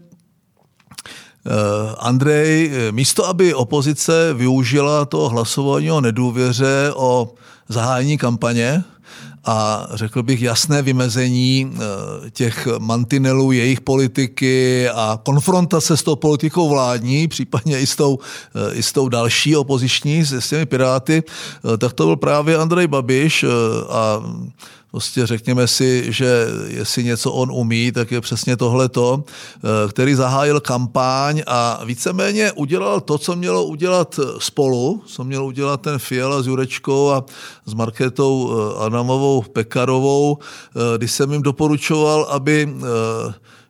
Andrej, 1.99 2.73
místo 2.91 3.27
aby 3.27 3.55
opozice 3.55 4.35
využila 4.35 5.05
to 5.05 5.29
hlasování 5.29 5.91
o 5.91 6.01
nedůvěře, 6.01 6.93
o 6.97 7.35
zahájení 7.69 8.19
kampaně, 8.19 8.85
a 9.49 9.87
řekl 9.95 10.23
bych 10.23 10.43
jasné 10.43 10.83
vymezení 10.83 11.73
eh, 11.75 12.31
těch 12.31 12.69
mantinelů 12.78 13.52
jejich 13.52 13.81
politiky 13.81 14.88
a 14.88 15.21
konfrontace 15.25 15.97
s 15.97 16.02
tou 16.02 16.17
politikou 16.17 16.69
vládní, 16.69 17.28
případně 17.28 17.81
i 17.81 17.87
s 17.87 17.97
tou, 17.97 18.19
eh, 18.55 18.75
i 18.75 18.83
s 18.83 18.93
tou 18.93 19.09
další 19.09 19.57
opoziční, 19.57 20.25
s 20.25 20.49
těmi 20.49 20.67
piráty, 20.67 21.23
eh, 21.25 21.76
tak 21.76 21.93
to 21.93 22.05
byl 22.05 22.17
právě 22.17 22.57
Andrej 22.57 22.87
Babiš 22.87 23.45
a 23.88 24.23
Prostě 24.90 25.26
řekněme 25.26 25.66
si, 25.66 26.12
že 26.12 26.47
jestli 26.66 27.04
něco 27.04 27.33
on 27.33 27.52
umí, 27.52 27.92
tak 27.92 28.12
je 28.12 28.21
přesně 28.21 28.57
tohleto, 28.57 29.25
eh, 29.25 29.88
který 29.88 30.14
zahájil 30.14 30.61
kampaň 30.61 31.42
a 31.47 31.80
víceméně 31.85 32.52
udělal 32.52 33.00
to, 33.00 33.18
co 33.18 33.37
mělo 33.37 33.64
udělat 33.64 34.21
spolu, 34.38 35.02
co 35.07 35.25
mělo 35.25 35.47
udělat 35.47 35.80
ten 35.80 35.99
Fiala 35.99 36.42
s 36.42 36.47
Jurečkou 36.47 37.11
a 37.11 37.25
s 37.66 37.75
Marketou 37.75 38.52
eh, 38.52 38.85
Adamovou 38.85 39.42
Pekarovou, 39.42 40.38
eh, 40.38 40.99
když 40.99 41.12
jsem 41.12 41.33
jim 41.33 41.42
doporučoval, 41.42 42.25
aby 42.30 42.68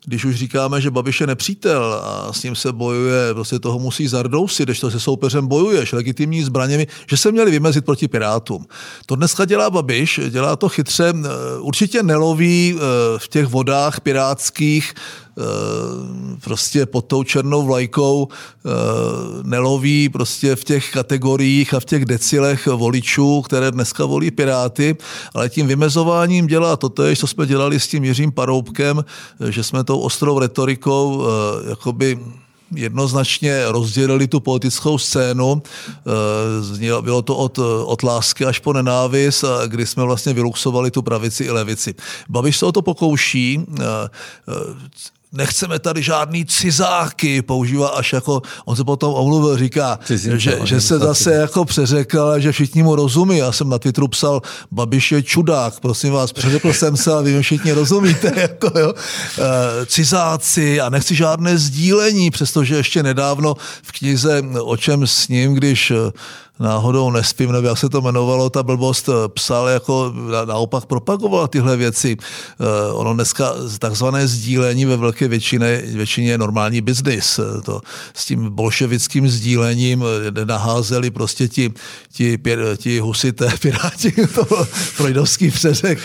když 0.08 0.24
už 0.24 0.36
říkáme, 0.36 0.80
že 0.80 0.90
Babiš 0.90 1.20
je 1.20 1.26
nepřítel 1.26 2.00
a 2.04 2.32
s 2.32 2.42
ním 2.42 2.56
se 2.56 2.72
bojuje, 2.72 3.34
prostě 3.34 3.58
toho 3.58 3.78
musí 3.78 4.08
zardousit, 4.08 4.64
když 4.68 4.80
to 4.80 4.90
se 4.90 5.00
soupeřem 5.00 5.46
bojuješ 5.46 5.92
legitimní 5.92 6.42
zbraněmi, 6.42 6.86
že 7.10 7.16
se 7.16 7.32
měli 7.32 7.50
vymezit 7.50 7.84
proti 7.84 8.08
Pirátům. 8.08 8.66
To 9.06 9.16
dneska 9.16 9.44
dělá 9.44 9.70
Babiš, 9.70 10.20
dělá 10.30 10.56
to 10.56 10.68
chytře, 10.68 11.12
určitě 11.60 12.02
neloví 12.02 12.74
eh, 12.76 12.80
v 13.18 13.28
těch 13.28 13.46
vodách 13.46 14.00
pirátských 14.00 14.94
prostě 16.40 16.86
pod 16.86 17.04
tou 17.04 17.22
černou 17.22 17.66
vlajkou 17.66 18.28
eh, 18.28 18.70
neloví 19.42 20.08
prostě 20.08 20.56
v 20.56 20.64
těch 20.64 20.92
kategoriích 20.92 21.74
a 21.74 21.80
v 21.80 21.84
těch 21.84 22.04
decilech 22.04 22.66
voličů, 22.66 23.42
které 23.42 23.70
dneska 23.70 24.04
volí 24.04 24.30
Piráty, 24.30 24.96
ale 25.34 25.48
tím 25.48 25.66
vymezováním 25.66 26.46
dělá 26.46 26.76
to 26.76 26.92
co 27.16 27.26
jsme 27.26 27.46
dělali 27.46 27.80
s 27.80 27.88
tím 27.88 28.04
Jiřím 28.04 28.32
Paroubkem, 28.32 29.04
že 29.48 29.64
jsme 29.64 29.84
tou 29.84 29.98
ostrou 29.98 30.38
retorikou 30.38 31.22
eh, 31.22 31.70
jakoby 31.70 32.18
jednoznačně 32.74 33.64
rozdělili 33.68 34.28
tu 34.28 34.40
politickou 34.40 34.98
scénu. 34.98 35.62
Bylo 37.00 37.22
to 37.22 37.36
od, 37.36 37.58
od 37.84 38.02
lásky 38.02 38.44
až 38.44 38.58
po 38.58 38.72
nenávist, 38.72 39.44
kdy 39.66 39.86
jsme 39.86 40.04
vlastně 40.04 40.32
vyluxovali 40.32 40.90
tu 40.90 41.02
pravici 41.02 41.44
i 41.44 41.50
levici. 41.50 41.94
Babiš 42.28 42.56
se 42.56 42.66
o 42.66 42.72
to 42.72 42.82
pokouší 42.82 43.60
nechceme 45.32 45.78
tady 45.78 46.02
žádný 46.02 46.46
cizáky, 46.46 47.42
používá 47.42 47.88
až 47.88 48.12
jako, 48.12 48.42
on 48.64 48.76
se 48.76 48.84
potom 48.84 49.14
omluvil, 49.14 49.56
říká, 49.56 49.98
Cizím, 50.04 50.38
že, 50.38 50.58
že 50.64 50.80
se 50.80 50.98
zase 50.98 51.34
jako 51.34 51.64
přeřekl, 51.64 52.40
že 52.40 52.52
všichni 52.52 52.82
mu 52.82 52.94
rozumí. 52.94 53.38
Já 53.38 53.52
jsem 53.52 53.68
na 53.68 53.78
Twitteru 53.78 54.08
psal, 54.08 54.42
Babiš 54.70 55.12
je 55.12 55.22
čudák, 55.22 55.80
prosím 55.80 56.12
vás, 56.12 56.32
přeřekl 56.32 56.72
jsem 56.72 56.96
se 56.96 57.12
a 57.12 57.20
vy 57.20 57.42
všichni 57.42 57.72
rozumíte. 57.72 58.32
Jako, 58.38 58.78
jo. 58.78 58.94
E, 59.38 59.86
cizáci 59.86 60.80
a 60.80 60.88
nechci 60.88 61.14
žádné 61.14 61.58
sdílení, 61.58 62.30
přestože 62.30 62.76
ještě 62.76 63.02
nedávno 63.02 63.54
v 63.82 63.92
knize 63.98 64.42
O 64.60 64.76
čem 64.76 65.06
s 65.06 65.28
ním, 65.28 65.54
když 65.54 65.92
náhodou 66.60 67.10
nespím, 67.10 67.52
nebo 67.52 67.68
jak 67.68 67.78
se 67.78 67.88
to 67.88 68.00
jmenovalo, 68.00 68.50
ta 68.50 68.62
blbost 68.62 69.08
eh, 69.08 69.28
psal 69.28 69.68
jako 69.68 70.14
naopak 70.44 70.86
propagoval 70.86 71.48
tyhle 71.48 71.76
věci. 71.76 72.16
Eh, 72.20 72.92
ono 72.92 73.14
dneska 73.14 73.52
takzvané 73.78 74.28
sdílení 74.28 74.84
ve 74.84 74.96
velké 74.96 75.28
většině, 75.28 75.82
většině 75.86 76.30
je 76.30 76.38
normální 76.38 76.80
biznis. 76.80 77.38
Eh, 77.38 77.60
to 77.62 77.80
s 78.14 78.26
tím 78.26 78.50
bolševickým 78.50 79.28
sdílením 79.28 80.04
naházeli 80.44 81.10
prostě 81.10 81.48
ti, 81.48 81.72
ti, 82.12 82.38
ti 82.76 82.98
husité 82.98 83.50
piráti, 83.60 84.12
to 84.34 84.44
freudovský 84.70 85.50
přeřek, 85.50 85.98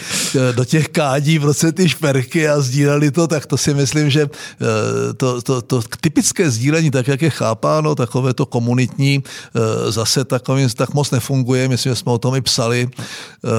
do 0.56 0.66
těch 0.66 0.88
kádí 0.88 1.40
prostě 1.40 1.72
ty 1.72 1.90
šperky 1.90 2.50
a 2.50 2.62
sdíleli 2.62 3.12
to, 3.12 3.28
tak 3.28 3.46
to 3.46 3.58
si 3.58 3.74
myslím, 3.74 4.10
že 4.10 4.30
to, 5.18 5.42
to, 5.42 5.62
to 5.62 5.82
typické 6.02 6.52
sdílení, 6.52 6.92
tak 6.92 7.08
jak 7.08 7.22
je 7.22 7.30
chápáno, 7.30 7.96
takové 7.96 8.34
to 8.34 8.46
komunitní, 8.46 9.24
zase 9.90 10.26
tak 10.26 10.43
takovým 10.44 10.70
tak 10.70 10.94
moc 10.94 11.12
nefunguje, 11.12 11.68
myslím, 11.68 11.92
že 11.92 11.96
jsme 11.96 12.12
o 12.12 12.18
tom 12.18 12.36
i 12.36 12.42
psali, 12.42 12.90
eh, 12.92 13.50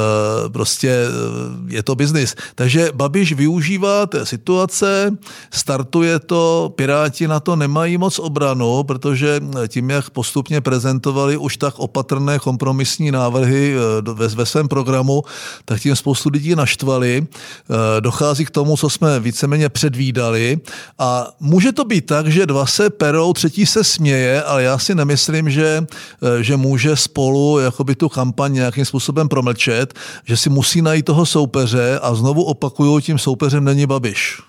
prostě 0.48 0.92
eh, 0.92 1.74
je 1.74 1.82
to 1.82 1.94
biznis. 1.94 2.36
Takže 2.54 2.92
Babiš 2.92 3.32
využívá 3.32 4.06
té 4.06 4.26
situace, 4.26 5.16
startuje 5.50 6.18
to, 6.18 6.72
Piráti 6.76 7.28
na 7.28 7.40
to 7.40 7.56
nemají 7.56 7.98
moc 7.98 8.18
obranu, 8.18 8.82
protože 8.82 9.40
tím, 9.68 9.90
jak 9.90 10.10
postupně 10.10 10.60
prezentovali 10.60 11.36
už 11.36 11.56
tak 11.56 11.74
opatrné 11.78 12.38
kompromisní 12.38 13.10
návrhy 13.10 13.74
eh, 13.74 14.28
ve, 14.36 14.44
svém 14.44 14.68
programu, 14.68 15.24
tak 15.64 15.80
tím 15.80 15.96
spoustu 15.96 16.28
lidí 16.28 16.54
naštvali. 16.54 17.26
Dochází 18.00 18.44
k 18.44 18.50
tomu, 18.50 18.76
co 18.76 18.90
jsme 18.90 19.20
víceméně 19.20 19.68
předvídali 19.68 20.60
a 20.98 21.32
může 21.40 21.72
to 21.72 21.84
být 21.84 22.06
tak, 22.06 22.28
že 22.28 22.46
dva 22.46 22.66
se 22.66 22.90
perou, 22.90 23.32
třetí 23.32 23.66
se 23.66 23.84
směje, 23.84 24.42
ale 24.42 24.62
já 24.62 24.78
si 24.78 24.94
nemyslím, 24.94 25.50
že, 25.50 25.86
že 26.40 26.56
může 26.56 26.73
může 26.74 26.96
spolu 26.96 27.58
jakoby 27.58 27.94
tu 27.94 28.08
kampaň 28.08 28.52
nějakým 28.52 28.84
způsobem 28.84 29.28
promlčet, 29.28 29.94
že 30.24 30.36
si 30.36 30.50
musí 30.50 30.82
najít 30.82 31.06
toho 31.06 31.26
soupeře 31.26 31.98
a 32.02 32.14
znovu 32.14 32.42
opakuju, 32.44 33.00
tím 33.00 33.18
soupeřem 33.18 33.64
není 33.64 33.86
Babiš. 33.86 34.42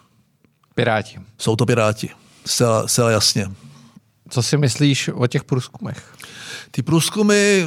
Piráti. 0.75 1.19
Jsou 1.37 1.55
to 1.55 1.65
Piráti. 1.65 2.09
Zcela, 2.45 2.87
zcela 2.87 3.11
jasně. 3.11 3.51
Co 4.29 4.43
si 4.43 4.57
myslíš 4.57 5.09
o 5.13 5.27
těch 5.27 5.43
průzkumech? 5.43 6.03
Ty 6.71 6.81
průzkumy... 6.81 7.65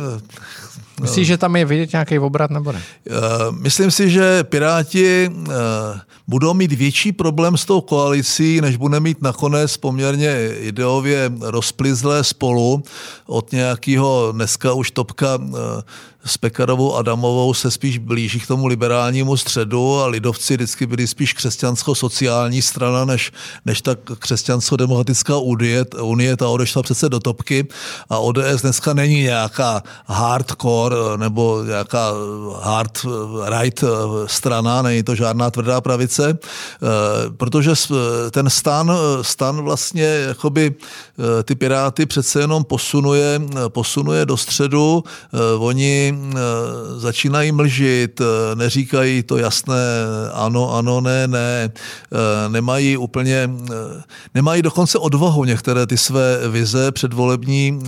Myslíš, 1.00 1.26
že 1.26 1.38
tam 1.38 1.57
je 1.57 1.64
vidět 1.64 1.93
nějaký 1.93 2.19
obrat 2.19 2.50
nebo 2.50 2.73
ne? 2.73 2.83
Eh, 3.11 3.12
myslím 3.50 3.90
si, 3.90 4.11
že 4.11 4.45
Piráti 4.45 5.31
eh, 5.31 5.52
budou 6.28 6.55
mít 6.55 6.73
větší 6.73 7.12
problém 7.12 7.57
s 7.57 7.64
tou 7.64 7.81
koalicí, 7.81 8.61
než 8.61 8.76
bude 8.76 9.00
mít 9.00 9.23
nakonec 9.23 9.76
poměrně 9.76 10.50
ideově 10.59 11.33
rozplizlé 11.40 12.25
spolu 12.25 12.83
od 13.26 13.52
nějakého 13.52 14.33
dneska 14.33 14.73
už 14.73 14.90
topka 14.90 15.38
eh, 15.43 15.83
s 16.25 16.37
Pekarovou 16.37 16.97
Adamovou 16.97 17.55
se 17.55 17.71
spíš 17.71 17.99
blíží 17.99 18.40
k 18.40 18.47
tomu 18.47 18.67
liberálnímu 18.67 19.37
středu 19.37 20.00
a 20.00 20.07
lidovci 20.07 20.55
vždycky 20.55 20.87
byli 20.87 21.07
spíš 21.07 21.35
křesťansko-sociální 21.35 22.62
strana, 22.62 23.05
než, 23.05 23.33
než 23.64 23.83
ta 23.83 23.95
křesťansko-demokratická 23.95 25.38
unie, 25.43 25.85
unie, 26.02 26.37
ta 26.37 26.49
odešla 26.49 26.83
přece 26.83 27.09
do 27.09 27.21
topky 27.21 27.67
a 28.11 28.19
ODS 28.19 28.62
dneska 28.62 28.95
není 28.95 29.23
nějaká 29.23 29.83
hardcore 30.07 30.88
nebo 31.16 31.62
nějaká 31.64 32.12
hard 32.62 33.07
right 33.59 33.85
strana, 34.26 34.83
není 34.83 35.02
to 35.02 35.14
žádná 35.14 35.50
tvrdá 35.50 35.80
pravice, 35.80 36.38
eh, 36.38 36.87
protože 37.37 37.71
ten 38.30 38.50
stan, 38.50 38.92
stan 39.23 39.62
vlastně 39.62 40.04
jakoby 40.04 40.75
eh, 40.75 41.42
ty 41.42 41.54
piráty 41.54 42.07
přece 42.07 42.40
jenom 42.40 42.64
posunuje, 42.64 43.40
posunuje 43.68 44.26
do 44.26 44.37
středu, 44.37 45.04
eh, 45.35 45.38
oni 45.59 46.14
Eh, 46.38 47.00
začínají 47.00 47.52
mlžit, 47.52 48.21
eh, 48.21 48.54
neříkají 48.54 49.23
to 49.23 49.37
jasné 49.37 49.76
ano, 50.33 50.75
ano, 50.75 51.00
ne, 51.00 51.28
ne, 51.28 51.71
eh, 51.71 52.49
nemají 52.49 52.97
úplně, 52.97 53.50
nemají 54.35 54.62
dokonce 54.62 54.99
odvahu 54.99 55.45
některé 55.45 55.87
ty 55.87 55.99
své 55.99 56.49
vize 56.49 56.92
předvolební 56.92 57.83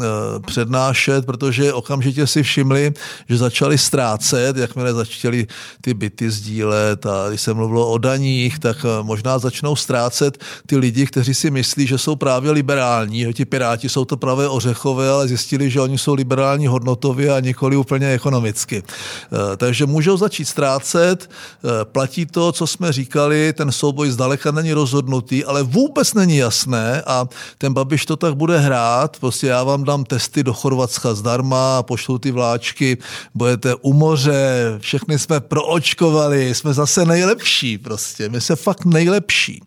přednášet, 0.47 1.27
protože 1.27 1.73
okamžitě 1.73 2.27
si 2.27 2.43
všimli, 2.43 2.90
že 3.29 3.37
začali 3.37 3.79
ztrácet, 3.79 4.57
jakmile 4.57 4.95
začali 4.95 5.47
ty 5.81 5.95
byty 5.95 6.31
sdílet 6.31 7.07
a 7.07 7.29
když 7.29 7.41
se 7.41 7.55
mluvilo 7.55 7.91
o 7.91 7.99
daních, 7.99 8.59
tak 8.59 8.87
možná 9.03 9.39
začnou 9.39 9.77
ztrácet 9.77 10.39
ty 10.67 10.77
lidi, 10.77 11.07
kteří 11.07 11.35
si 11.35 11.51
myslí, 11.51 11.87
že 11.87 11.99
jsou 11.99 12.17
právě 12.17 12.51
liberální, 12.51 13.21
že 13.21 13.33
ti 13.33 13.45
piráti 13.45 13.89
jsou 13.89 14.05
to 14.05 14.17
pravé 14.17 14.49
ořechové, 14.49 15.11
ale 15.11 15.29
zjistili, 15.29 15.71
že 15.71 15.81
oni 15.81 15.99
jsou 15.99 16.15
liberální 16.15 16.67
hodnotově 16.67 17.33
a 17.33 17.41
nikoli 17.41 17.77
úplně 17.77 18.13
ekonomicky. 18.13 18.83
Eh, 18.83 19.57
takže 19.57 19.87
můžou 19.87 20.17
začít 20.17 20.45
ztrácet, 20.45 21.31
eh, 21.31 21.85
platí 21.85 22.27
to, 22.27 22.53
co 22.53 22.67
jsme 22.67 22.93
říkali, 22.93 23.53
ten 23.53 23.73
souboj 23.73 24.11
zdaleka 24.11 24.51
není 24.51 24.73
rozhodnutý, 24.73 25.45
ale 25.45 25.63
vůbec 25.63 26.15
není 26.15 26.37
jasné 26.37 27.03
a 27.07 27.29
ten 27.59 27.73
Babiš 27.73 28.07
to 28.07 28.17
tak 28.17 28.35
bude 28.35 28.59
hrát, 28.59 29.17
prostě 29.21 29.47
já 29.47 29.65
vám 29.65 29.85
dám 29.85 30.05
testy 30.05 30.43
do 30.43 30.55
Chorvatska 30.55 31.15
zdarma 31.15 31.79
a 31.79 31.83
pošlu 31.83 32.19
ty 32.19 32.31
vláčky 32.31 32.80
roušky, 32.81 32.97
budete 33.35 33.75
u 33.75 33.93
moře, 33.93 34.79
všechny 34.79 35.19
jsme 35.19 35.41
proočkovali, 35.41 36.55
jsme 36.55 36.75
zase 36.75 37.05
nejlepší 37.05 37.79
prostě, 37.79 38.29
my 38.29 38.41
se 38.41 38.57
fakt 38.57 38.85
nejlepší. 38.85 39.63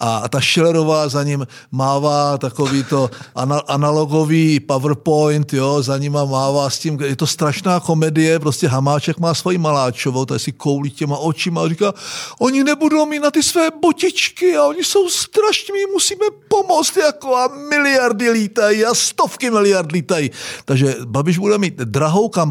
A 0.00 0.28
ta 0.28 0.40
Schillerová 0.40 1.08
za 1.08 1.22
ním 1.22 1.46
mává 1.70 2.38
takový 2.38 2.84
to 2.84 3.10
analogový 3.66 4.60
PowerPoint, 4.60 5.52
jo, 5.52 5.82
za 5.82 5.98
ním 5.98 6.12
mává 6.12 6.70
s 6.70 6.78
tím, 6.78 6.98
je 7.00 7.16
to 7.16 7.26
strašná 7.26 7.80
komedie, 7.80 8.38
prostě 8.38 8.68
Hamáček 8.68 9.18
má 9.18 9.34
svoji 9.34 9.58
Maláčovou, 9.58 10.24
to 10.24 10.38
si 10.38 10.52
koulí 10.52 10.90
těma 10.90 11.16
očima 11.16 11.62
a 11.62 11.68
říká, 11.68 11.92
oni 12.40 12.64
nebudou 12.64 13.06
mít 13.06 13.18
na 13.18 13.30
ty 13.30 13.42
své 13.42 13.68
botičky 13.82 14.56
a 14.56 14.66
oni 14.66 14.84
jsou 14.84 15.08
strašní, 15.08 15.72
my 15.72 15.92
musíme 15.92 16.26
pomoct, 16.48 16.96
jako 16.96 17.36
a 17.36 17.48
miliardy 17.68 18.30
lítají 18.30 18.84
a 18.84 18.94
stovky 18.94 19.50
miliard 19.50 19.92
lítají. 19.92 20.30
Takže 20.64 20.96
Babiš 21.04 21.38
bude 21.38 21.58
mít 21.58 21.74
drahou 21.74 22.28
kampaň 22.28 22.47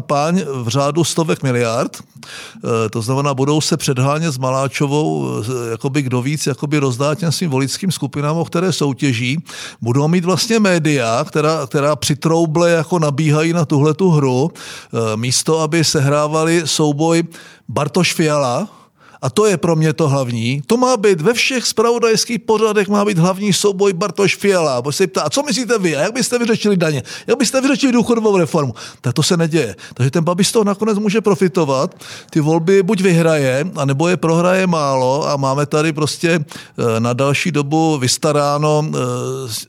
v 0.62 0.68
řádu 0.68 1.04
stovek 1.04 1.42
miliard, 1.42 1.96
e, 1.96 2.88
to 2.88 3.02
znamená, 3.02 3.34
budou 3.34 3.60
se 3.60 3.76
předhánět 3.76 4.34
s 4.34 4.38
Maláčovou, 4.38 5.28
e, 5.42 5.70
jakoby 5.70 6.02
kdo 6.02 6.22
víc 6.22 6.46
jakoby 6.46 6.78
rozdá 6.78 7.14
těm 7.14 7.32
svým 7.32 7.50
voličským 7.50 7.92
skupinám, 7.92 8.36
o 8.36 8.44
které 8.44 8.72
soutěží. 8.72 9.44
Budou 9.80 10.08
mít 10.08 10.24
vlastně 10.24 10.60
média, 10.60 11.24
která, 11.28 11.66
která 11.66 11.96
přitrouble 11.96 12.70
jako 12.70 12.98
nabíhají 12.98 13.52
na 13.52 13.64
tuhle 13.64 13.94
tu 13.94 14.10
hru, 14.10 14.50
e, 14.52 15.16
místo, 15.16 15.60
aby 15.60 15.84
sehrávali 15.84 16.62
souboj 16.64 17.22
Bartoš 17.68 18.14
Fiala, 18.14 18.77
a 19.22 19.30
to 19.30 19.46
je 19.46 19.56
pro 19.56 19.76
mě 19.76 19.92
to 19.92 20.08
hlavní. 20.08 20.62
To 20.66 20.76
má 20.76 20.96
být 20.96 21.20
ve 21.20 21.34
všech 21.34 21.66
spravodajských 21.66 22.38
pořadech, 22.38 22.88
má 22.88 23.04
být 23.04 23.18
hlavní 23.18 23.52
souboj 23.52 23.92
Bartoš 23.92 24.36
Fiala. 24.36 24.82
Bo 24.82 24.92
se 24.92 25.06
ptá, 25.06 25.22
a 25.22 25.30
co 25.30 25.42
myslíte 25.42 25.78
vy? 25.78 25.96
A 25.96 26.00
jak 26.00 26.12
byste 26.12 26.38
vyřešili 26.38 26.76
daně? 26.76 27.02
Jak 27.26 27.38
byste 27.38 27.60
vyřešili 27.60 27.92
důchodovou 27.92 28.36
reformu? 28.36 28.74
Tak 29.00 29.14
to 29.14 29.22
se 29.22 29.36
neděje. 29.36 29.76
Takže 29.94 30.10
ten 30.10 30.24
Babiš 30.24 30.48
z 30.48 30.52
toho 30.52 30.64
nakonec 30.64 30.98
může 30.98 31.20
profitovat. 31.20 31.94
Ty 32.30 32.40
volby 32.40 32.82
buď 32.82 33.00
vyhraje, 33.00 33.64
anebo 33.76 34.08
je 34.08 34.16
prohraje 34.16 34.66
málo 34.66 35.28
a 35.28 35.36
máme 35.36 35.66
tady 35.66 35.92
prostě 35.92 36.40
eh, 36.40 37.00
na 37.00 37.12
další 37.12 37.50
dobu 37.50 37.98
vystaráno 37.98 38.84
eh, 38.86 38.98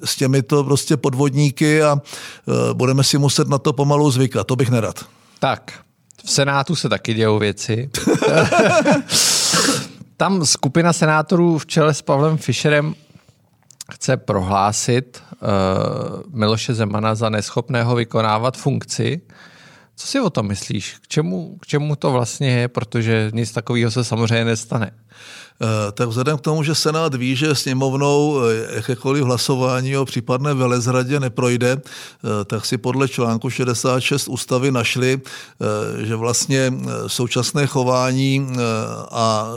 s 0.06 0.16
těmito 0.16 0.64
prostě 0.64 0.98
podvodníky 0.98 1.84
a 1.84 2.02
eh, 2.02 2.74
budeme 2.74 3.04
si 3.04 3.18
muset 3.18 3.48
na 3.48 3.58
to 3.58 3.74
pomalu 3.74 4.12
zvykat. 4.12 4.48
To 4.48 4.56
bych 4.56 4.70
nerad. 4.70 5.06
Tak, 5.40 5.74
v 6.26 6.32
Senátu 6.32 6.76
se 6.76 6.90
taky 6.90 7.14
dějou 7.14 7.40
věci. 7.40 7.90
Tam 10.18 10.46
skupina 10.46 10.94
senátorů 10.94 11.58
v 11.58 11.66
čele 11.66 11.94
s 11.94 12.02
Pavlem 12.02 12.38
Fischerem 12.38 12.96
chce 13.92 14.18
prohlásit 14.18 15.24
uh, 15.32 15.48
Miloše 16.40 16.74
Zemana 16.74 17.16
za 17.16 17.30
neschopného 17.30 17.96
vykonávat 17.96 18.58
funkci. 18.58 19.22
Co 20.00 20.08
si 20.08 20.20
o 20.20 20.30
tom 20.30 20.48
myslíš? 20.48 20.96
K 21.02 21.08
čemu, 21.08 21.58
k 21.62 21.68
čemu 21.68 21.96
to 21.96 22.12
vlastně 22.12 22.50
je? 22.50 22.68
Protože 22.68 23.32
nic 23.34 23.52
takového 23.52 23.92
se 23.92 24.04
samozřejmě 24.04 24.46
nestane. 24.46 24.92
Eh, 25.62 25.92
tak 25.92 26.10
vzhledem 26.10 26.38
k 26.38 26.42
tomu, 26.42 26.64
že 26.64 26.76
Senát 26.76 27.16
ví, 27.16 27.36
že 27.36 27.56
sněmovnou 27.56 28.42
eh, 28.42 28.76
jakékoliv 28.76 29.24
hlasování 29.24 29.98
o 29.98 30.06
případné 30.06 30.54
velezradě 30.54 31.20
neprojde, 31.20 31.72
eh, 31.72 32.46
tak 32.46 32.66
si 32.66 32.78
podle 32.78 33.08
článku 33.08 33.50
66 33.50 34.28
ústavy 34.28 34.72
našli, 34.72 35.22
že 36.04 36.16
vlastně 36.16 36.74
současné 37.08 37.68
chování 37.68 38.48
a 39.12 39.48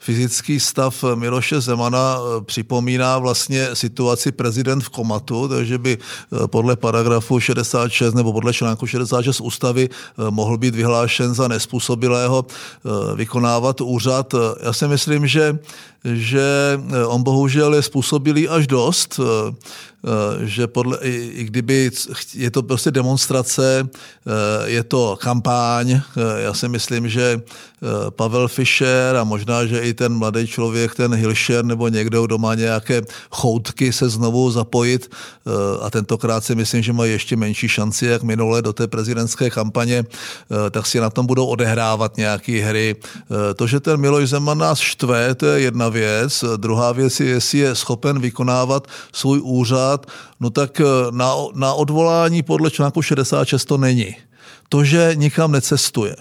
fyzický 0.00 0.60
stav 0.60 1.04
Miloše 1.14 1.60
Zemana 1.60 2.16
eh, 2.16 2.44
připomíná 2.44 3.18
vlastně 3.18 3.68
situaci 3.76 4.32
prezident 4.32 4.80
v 4.80 4.88
komatu, 4.88 5.48
takže 5.48 5.78
by 5.78 5.98
eh, 5.98 6.48
podle 6.48 6.76
paragrafu 6.76 7.40
66 7.40 8.14
nebo 8.14 8.32
podle 8.32 8.52
článku 8.52 8.86
66 8.86 9.40
ústavy 9.40 9.88
eh, 9.92 10.30
mohl 10.30 10.58
být 10.58 10.74
vyhlášen 10.74 11.34
za 11.34 11.48
nespůsobilého 11.48 12.46
vykonávat 13.14 13.80
úřad. 13.80 14.34
Já 14.62 14.72
si 14.72 14.88
myslím, 14.88 15.26
že 15.26 15.58
že 16.04 16.80
on 17.06 17.22
bohužel 17.22 17.74
je 17.74 17.82
způsobilý 17.82 18.48
až 18.48 18.66
dost. 18.66 19.20
Eh, 20.06 20.46
že 20.46 20.66
podle, 20.66 20.98
i, 21.02 21.30
i 21.34 21.44
kdyby 21.44 21.90
je 22.34 22.50
to 22.50 22.62
prostě 22.62 22.90
demonstrace, 22.90 23.88
eh, 23.88 24.70
je 24.70 24.84
to 24.84 25.18
kampaň, 25.20 25.90
eh, 25.92 26.00
já 26.42 26.54
si 26.54 26.68
myslím, 26.68 27.08
že 27.08 27.40
Pavel 28.10 28.48
Fischer 28.48 29.16
a 29.16 29.24
možná, 29.24 29.66
že 29.66 29.80
i 29.80 29.94
ten 29.94 30.12
mladý 30.12 30.46
člověk, 30.46 30.94
ten 30.94 31.14
Hilšer 31.14 31.64
nebo 31.64 31.88
někdo, 31.88 32.26
kdo 32.26 32.38
má 32.38 32.54
nějaké 32.54 33.02
choutky 33.30 33.92
se 33.92 34.08
znovu 34.08 34.50
zapojit 34.50 35.10
a 35.80 35.90
tentokrát 35.90 36.44
si 36.44 36.54
myslím, 36.54 36.82
že 36.82 36.92
mají 36.92 37.12
ještě 37.12 37.36
menší 37.36 37.68
šanci, 37.68 38.06
jak 38.06 38.22
minule 38.22 38.62
do 38.62 38.72
té 38.72 38.86
prezidentské 38.86 39.50
kampaně, 39.50 40.04
tak 40.70 40.86
si 40.86 41.00
na 41.00 41.10
tom 41.10 41.26
budou 41.26 41.46
odehrávat 41.46 42.16
nějaké 42.16 42.52
hry. 42.52 42.96
To, 43.56 43.66
že 43.66 43.80
ten 43.80 44.00
Miloš 44.00 44.28
Zeman 44.28 44.58
nás 44.58 44.78
štve, 44.78 45.34
to 45.34 45.46
je 45.46 45.60
jedna 45.60 45.88
věc. 45.90 46.44
Druhá 46.56 46.92
věc 46.92 47.20
je, 47.20 47.26
jestli 47.26 47.58
je 47.58 47.74
schopen 47.74 48.20
vykonávat 48.20 48.86
svůj 49.12 49.40
úřad 49.42 50.06
no 50.40 50.50
tak 50.50 50.80
eh, 50.80 50.84
na, 51.10 51.34
na 51.54 51.74
odvolání 51.74 52.42
podle 52.42 52.70
článku 52.70 53.02
66 53.02 53.64
to 53.64 53.78
není. 53.78 54.16
To, 54.68 54.84
že 54.84 55.10
nikam 55.14 55.52
necestuje, 55.52 56.16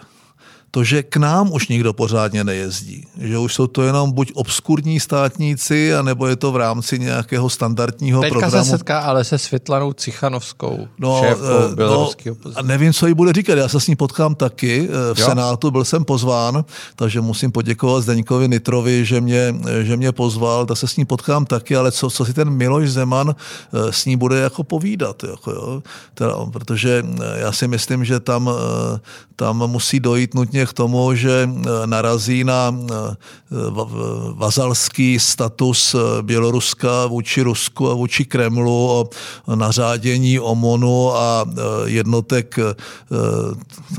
to, 0.72 0.84
že 0.84 1.04
k 1.04 1.18
nám 1.18 1.52
už 1.52 1.68
nikdo 1.68 1.94
pořádně 1.94 2.44
nejezdí, 2.44 3.06
že 3.18 3.38
už 3.38 3.54
jsou 3.54 3.68
to 3.68 3.84
jenom 3.84 4.12
buď 4.12 4.32
obskurní 4.36 5.00
státníci, 5.00 5.94
anebo 5.94 6.28
je 6.28 6.36
to 6.36 6.52
v 6.52 6.56
rámci 6.56 7.00
nějakého 7.00 7.50
standardního 7.50 8.22
Teďka 8.22 8.40
programu. 8.40 8.66
se 8.66 8.72
setká 8.72 9.00
ale 9.00 9.24
se 9.24 9.38
Světlanou 9.38 9.94
Cichanovskou, 9.94 10.88
no, 11.00 11.22
šéfkou 11.24 11.46
eh, 11.46 11.86
no, 11.86 12.10
A 12.56 12.62
nevím, 12.62 12.94
co 12.94 13.08
jí 13.08 13.14
bude 13.14 13.34
říkat, 13.34 13.58
já 13.58 13.68
se 13.68 13.80
s 13.80 13.88
ní 13.88 13.96
potkám 13.96 14.36
taky 14.36 14.90
eh, 14.90 15.14
v 15.14 15.20
jo. 15.20 15.26
Senátu, 15.26 15.72
byl 15.72 15.86
jsem 15.86 16.06
pozván, 16.06 16.66
takže 16.96 17.22
musím 17.22 17.52
poděkovat 17.52 18.04
Zdeňkovi 18.04 18.48
Nitrovi, 18.48 19.06
že 19.06 19.22
mě, 19.22 19.56
že 19.82 19.98
mě 19.98 20.12
pozval, 20.12 20.66
tak 20.66 20.78
se 20.78 20.88
s 20.88 20.98
ní 20.98 21.06
potkám 21.06 21.46
taky, 21.46 21.76
ale 21.76 21.92
co, 21.92 22.10
co 22.10 22.26
si 22.26 22.34
ten 22.34 22.50
Miloš 22.50 22.90
Zeman 22.90 23.36
eh, 23.74 23.94
s 23.94 24.06
ní 24.06 24.16
bude 24.16 24.40
jako 24.40 24.64
povídat, 24.64 25.24
jako 25.24 25.52
jo? 25.52 25.84
Teda, 26.14 26.34
protože 26.54 27.04
já 27.36 27.52
si 27.52 27.68
myslím, 27.68 28.06
že 28.06 28.20
tam, 28.20 28.50
tam 29.36 29.68
musí 29.68 30.00
dojít 30.00 30.34
nutně 30.34 30.59
vlastně 30.60 30.66
k 30.66 30.78
tomu, 30.78 31.16
že 31.16 31.50
e, 31.50 31.88
narazí 31.88 32.44
na 32.44 32.76
e, 32.76 33.16
vazalský 34.36 35.20
status 35.20 35.96
e, 35.96 36.24
Běloruska 36.24 37.06
vůči 37.08 37.42
Rusku 37.42 37.92
a 37.92 37.94
vůči 37.94 38.26
Kremlu 38.26 38.90
o 38.90 39.10
nařádění 39.56 40.40
OMONu 40.40 41.16
a 41.16 41.46
jednotek, 41.86 42.60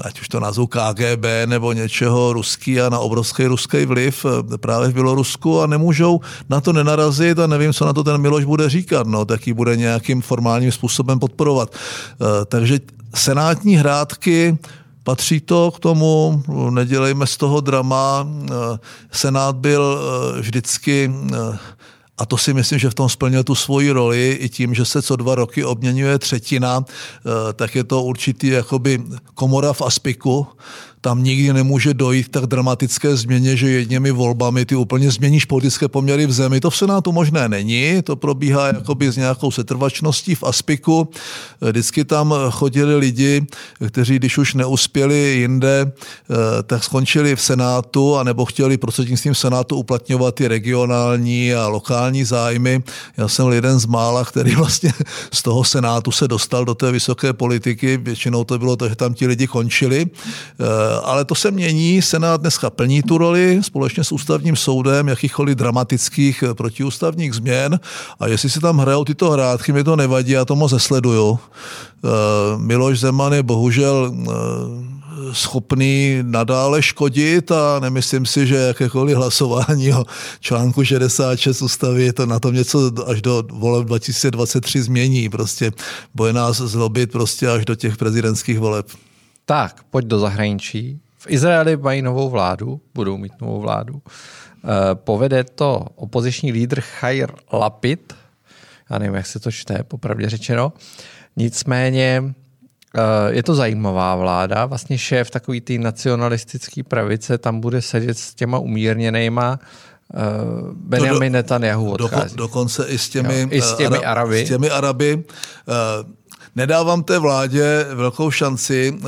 ať 0.05 0.21
už 0.21 0.29
to 0.29 0.41
nazvu 0.41 0.67
KGB 0.67 1.25
nebo 1.47 1.73
něčeho 1.73 2.33
ruský 2.33 2.81
a 2.81 2.89
na 2.89 2.99
obrovský 2.99 3.47
ruský 3.47 3.85
vliv 3.85 4.27
právě 4.61 4.89
v 4.89 4.95
Bělorusku 4.95 5.61
a 5.61 5.67
nemůžou 5.67 6.21
na 6.49 6.61
to 6.61 6.73
nenarazit 6.73 7.39
a 7.39 7.47
nevím, 7.47 7.73
co 7.73 7.85
na 7.85 7.93
to 7.93 8.05
ten 8.05 8.21
Miloš 8.21 8.45
bude 8.45 8.69
říkat, 8.69 9.07
no, 9.07 9.25
tak 9.25 9.47
ji 9.47 9.53
bude 9.53 9.77
nějakým 9.77 10.23
formálním 10.23 10.73
způsobem 10.73 11.19
podporovat. 11.19 11.75
Takže 12.49 12.81
senátní 13.15 13.77
hrádky 13.77 14.59
Patří 15.11 15.41
to 15.41 15.71
k 15.71 15.79
tomu, 15.79 16.43
nedělejme 16.71 17.27
z 17.27 17.37
toho 17.37 17.61
drama. 17.61 18.29
Senát 19.13 19.57
byl 19.57 19.99
eh, 19.99 20.41
vždycky 20.41 21.11
eh, 21.35 21.59
a 22.19 22.27
to 22.27 22.39
si 22.39 22.55
myslím, 22.55 22.79
že 22.79 22.91
v 22.91 22.95
tom 22.95 23.09
splnil 23.09 23.45
tu 23.45 23.55
svoji 23.55 23.91
roli 23.91 24.39
i 24.41 24.49
tím, 24.49 24.75
že 24.75 24.85
se 24.85 25.03
co 25.03 25.17
dva 25.17 25.35
roky 25.35 25.65
obměňuje 25.65 26.19
třetina, 26.19 26.85
eh, 26.87 27.53
tak 27.53 27.75
je 27.75 27.85
to 27.85 28.03
určitý 28.03 28.47
jakoby 28.49 29.03
komora 29.35 29.73
v 29.73 29.83
aspiku, 29.83 30.47
tam 31.01 31.25
nikdy 31.25 31.53
nemůže 31.53 31.95
dojít 31.95 32.29
tak 32.29 32.47
dramatické 32.47 33.17
změně, 33.17 33.57
že 33.57 33.71
jedněmi 33.71 34.11
volbami 34.11 34.65
ty 34.65 34.77
úplně 34.77 35.11
změníš 35.11 35.45
politické 35.45 35.89
poměry 35.89 36.27
v 36.27 36.33
zemi. 36.33 36.61
To 36.61 36.71
v 36.71 36.77
Senátu 36.77 37.13
možné 37.13 37.49
není, 37.49 38.03
to 38.03 38.17
probíhá 38.17 38.67
jakoby 38.67 39.13
s 39.13 39.17
nějakou 39.17 39.51
setrvačností 39.51 40.35
v 40.35 40.45
Aspiku. 40.45 41.09
Vždycky 41.61 42.05
tam 42.05 42.35
chodili 42.51 42.97
lidi, 42.97 43.47
kteří 43.87 44.17
když 44.17 44.39
už 44.39 44.55
neuspěli 44.55 45.19
jinde, 45.19 45.93
eh, 45.93 46.63
tak 46.63 46.85
skončili 46.85 47.37
v 47.37 47.41
Senátu 47.41 48.17
a 48.17 48.23
nebo 48.23 48.45
chtěli 48.45 48.77
prostřednictvím 48.77 49.35
Senátu 49.35 49.77
uplatňovat 49.77 50.35
ty 50.35 50.49
regionální 50.49 51.55
a 51.55 51.69
lokální 51.69 52.25
zájmy. 52.25 52.83
Já 53.17 53.29
jsem 53.29 53.53
jeden 53.53 53.79
z 53.79 53.87
mála, 53.87 54.25
který 54.25 54.55
vlastně 54.57 54.93
z 55.33 55.43
toho 55.43 55.65
Senátu 55.65 56.13
se 56.13 56.29
dostal 56.29 56.65
do 56.65 56.75
té 56.75 56.93
vysoké 56.93 57.33
politiky. 57.33 57.97
Většinou 57.97 58.45
to 58.45 58.59
bylo 58.59 58.77
to, 58.77 58.89
že 58.89 58.97
tam 58.97 59.15
ti 59.15 59.27
lidi 59.27 59.47
končili 59.47 60.07
eh, 60.07 60.90
ale 61.05 61.25
to 61.25 61.35
se 61.35 61.51
mění. 61.51 62.03
Senát 62.03 62.41
dneska 62.41 62.71
plní 62.71 63.03
tu 63.03 63.19
roli 63.19 63.59
společně 63.63 64.05
s 64.05 64.13
ústavním 64.13 64.57
soudem 64.57 65.09
jakýchkoliv 65.09 65.57
dramatických 65.57 66.43
eh, 66.43 66.55
protiústavních 66.55 67.35
změn 67.35 67.81
a 68.21 68.27
jestli 68.27 68.51
si 68.51 68.61
tam 68.61 68.79
hrajou 68.79 69.05
tyto 69.05 69.31
hrátky, 69.31 69.73
mi 69.73 69.85
to 69.85 69.97
nevadí, 69.97 70.33
já 70.33 70.45
to 70.45 70.57
moc 70.57 70.73
nesleduju. 70.73 71.39
Eh, 71.39 72.09
Miloš 72.57 73.01
Zeman 73.01 73.33
je 73.33 73.43
bohužel 73.43 74.13
eh, 74.13 75.01
schopný 75.33 76.19
nadále 76.23 76.83
škodit 76.83 77.53
a 77.53 77.81
nemyslím 77.81 78.27
si, 78.27 78.47
že 78.47 78.57
jakékoliv 78.57 79.17
hlasování 79.17 79.95
o 79.95 80.05
článku 80.41 80.85
66 80.85 81.63
ústavy 81.63 82.13
to 82.13 82.27
na 82.27 82.39
tom 82.39 82.55
něco 82.55 82.93
až 83.07 83.23
do 83.23 83.43
voleb 83.53 83.87
2023 83.87 84.83
změní. 84.83 85.29
Prostě 85.29 85.73
bude 86.15 86.33
nás 86.33 86.57
zlobit 86.57 87.13
prostě 87.13 87.49
až 87.49 87.65
do 87.65 87.75
těch 87.75 87.97
prezidentských 87.97 88.59
voleb. 88.59 88.87
Tak, 89.45 89.83
pojď 89.91 90.07
do 90.07 90.19
zahraničí. 90.19 91.01
V 91.19 91.27
Izraeli 91.29 91.77
mají 91.77 92.03
novou 92.03 92.31
vládu, 92.31 92.81
budou 92.95 93.17
mít 93.17 93.33
novou 93.41 93.61
vládu. 93.61 94.03
Eh, 94.65 94.69
povede 94.95 95.45
to 95.45 95.87
opoziční 95.95 96.53
lídr 96.53 96.81
Chair 96.81 97.33
Lapid. 97.53 98.15
Já 98.91 98.99
nevím, 98.99 99.15
jak 99.15 99.27
se 99.27 99.41
to 99.41 99.51
čte, 99.51 99.83
popravdě 99.83 100.29
řečeno. 100.29 100.73
Nicméně 101.37 102.23
eh, 102.97 103.01
je 103.35 103.43
to 103.43 103.55
zajímavá 103.55 104.17
vláda. 104.17 104.67
Vlastně 104.67 104.99
šéf 104.99 105.31
takový 105.31 105.61
ty 105.61 105.79
nacionalistický 105.79 106.83
pravice 106.83 107.39
tam 107.39 107.61
bude 107.61 107.83
sedět 107.83 108.19
s 108.19 108.35
těma 108.35 108.59
umírněnýma 108.59 109.59
Uh, 110.15 110.73
Benjamin 110.73 111.33
Netanyahu 111.33 111.91
odchází. 111.91 112.37
Doko, 112.37 112.37
dokonce 112.37 112.87
i 112.87 112.99
s 112.99 113.09
těmi, 113.09 113.41
jo, 113.41 113.49
i 113.51 113.63
s 113.63 113.77
těmi 113.77 113.99
Ara, 113.99 114.11
Araby. 114.11 114.47
S 114.47 114.49
těmi 114.49 114.71
Araby. 114.71 115.15
Uh, 115.17 116.11
nedávám 116.61 117.03
té 117.03 117.19
vládě 117.19 117.87
velkou 117.95 118.31
šanci. 118.31 118.93
Uh, 118.93 119.07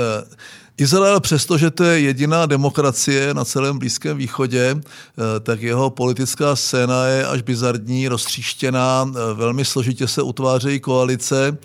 Izrael, 0.78 1.20
přestože 1.20 1.70
to 1.70 1.84
je 1.84 2.00
jediná 2.00 2.46
demokracie 2.46 3.34
na 3.34 3.44
celém 3.44 3.78
Blízkém 3.78 4.16
východě, 4.16 4.76
eh, 4.76 5.40
tak 5.40 5.62
jeho 5.62 5.90
politická 5.90 6.56
scéna 6.56 7.06
je 7.06 7.26
až 7.26 7.42
bizardní, 7.42 8.08
roztříštěná, 8.08 9.06
eh, 9.10 9.34
velmi 9.34 9.64
složitě 9.64 10.08
se 10.08 10.22
utvářejí 10.22 10.80
koalice. 10.80 11.58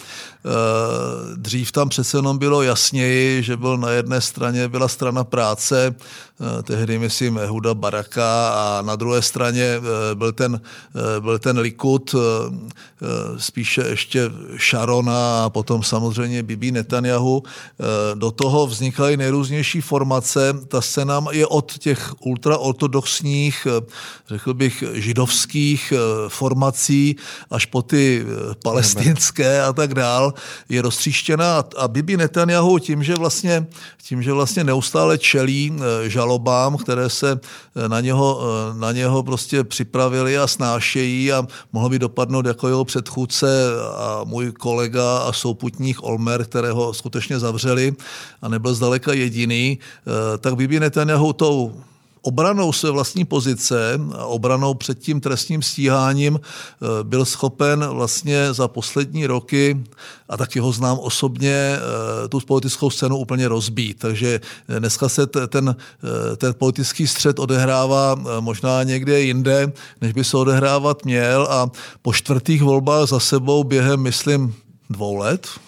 Eh, 0.46 1.36
dřív 1.36 1.72
tam 1.72 1.90
přece 1.90 2.18
jenom 2.18 2.38
bylo 2.38 2.64
jasněji, 2.64 3.44
že 3.44 3.58
byl 3.58 3.78
na 3.78 3.90
jedné 3.90 4.22
straně 4.22 4.68
byla 4.68 4.88
strana 4.88 5.24
práce, 5.24 5.96
tehdy 6.64 7.00
myslím 7.00 7.40
Huda 7.48 7.74
Baraka 7.74 8.50
a 8.50 8.82
na 8.82 8.96
druhé 8.96 9.22
straně 9.22 9.82
byl 10.14 10.32
ten, 10.32 10.62
byl 11.20 11.40
ten 11.40 11.60
Likud, 11.60 12.16
spíše 13.38 13.82
ještě 13.82 14.32
Sharona 14.70 15.46
a 15.46 15.50
potom 15.50 15.84
samozřejmě 15.84 16.44
Bibi 16.44 16.72
Netanyahu. 16.72 17.44
Do 18.16 18.32
toho 18.32 18.68
vznikaly 18.68 19.18
nejrůznější 19.18 19.82
formace. 19.82 20.54
Ta 20.68 20.82
scéna 20.82 21.26
je 21.32 21.48
od 21.48 21.78
těch 21.78 22.14
ultraortodoxních, 22.20 23.68
eh, 23.70 23.86
řekl 24.28 24.54
bych, 24.54 24.84
židovských 24.94 25.94
eh, 25.96 26.30
formací 26.30 27.16
až 27.52 27.66
po 27.66 27.82
ty 27.82 28.26
eh, 28.26 28.56
palestinské 28.64 29.62
a 29.62 29.74
tak 29.74 29.94
dál, 30.28 30.34
je 30.70 30.82
roztříštěná. 30.82 31.64
A 31.78 31.88
Bibi 31.88 32.18
Netanyahu 32.18 32.80
tím, 32.80 33.04
že 33.04 33.16
vlastně, 33.16 33.68
tím, 34.04 34.24
že 34.24 34.34
vlastně 34.34 34.64
neustále 34.64 35.18
čelí 35.18 35.74
žalobám, 36.08 36.78
které 36.78 37.10
se 37.10 37.40
na 37.88 38.02
něho, 38.02 38.42
na 38.80 38.92
něho 38.92 39.24
prostě 39.24 39.64
připravili 39.64 40.38
a 40.38 40.48
snášejí 40.48 41.34
a 41.34 41.48
mohl 41.74 41.90
by 41.90 42.00
dopadnout 42.00 42.46
jako 42.46 42.68
jeho 42.68 42.86
předchůdce 42.86 43.48
a 43.96 44.24
můj 44.24 44.52
kolega 44.52 45.18
a 45.18 45.34
souputník 45.34 46.04
Olmer, 46.04 46.46
kterého 46.46 46.94
skutečně 46.94 47.40
zavřeli 47.40 47.96
a 48.42 48.50
nebyl 48.50 48.74
zdaleka 48.74 49.14
jediný, 49.14 49.80
tak 50.40 50.56
Bibi 50.56 50.80
Netanyahu 50.80 51.34
tou 51.34 51.74
obranou 52.28 52.74
své 52.74 52.92
vlastní 52.92 53.26
pozice 53.26 54.00
obranou 54.26 54.74
před 54.74 55.00
tím 55.00 55.22
trestním 55.22 55.62
stíháním 55.62 56.40
eh, 56.40 57.04
byl 57.04 57.26
schopen 57.26 57.88
vlastně 57.88 58.54
za 58.54 58.68
poslední 58.68 59.28
roky, 59.28 59.84
a 60.30 60.38
taky 60.38 60.60
ho 60.60 60.72
znám 60.72 61.00
osobně, 61.00 61.56
eh, 61.56 62.28
tu 62.28 62.40
politickou 62.40 62.90
scénu 62.90 63.18
úplně 63.18 63.48
rozbít. 63.48 64.00
Takže 64.00 64.42
dneska 64.80 65.10
se 65.10 65.28
ten, 65.28 65.76
ten 66.38 66.54
politický 66.54 67.08
střed 67.08 67.40
odehrává 67.40 68.16
možná 68.40 68.84
někde 68.84 69.22
jinde, 69.22 69.72
než 70.02 70.14
by 70.14 70.24
se 70.24 70.38
odehrávat 70.38 71.06
měl 71.06 71.48
a 71.50 71.72
po 72.02 72.14
čtvrtých 72.14 72.64
volbách 72.64 73.10
za 73.10 73.20
sebou 73.20 73.64
během, 73.64 74.00
myslím, 74.00 74.56
dvou 74.90 75.16
let, 75.16 75.48
Eh, 75.48 75.67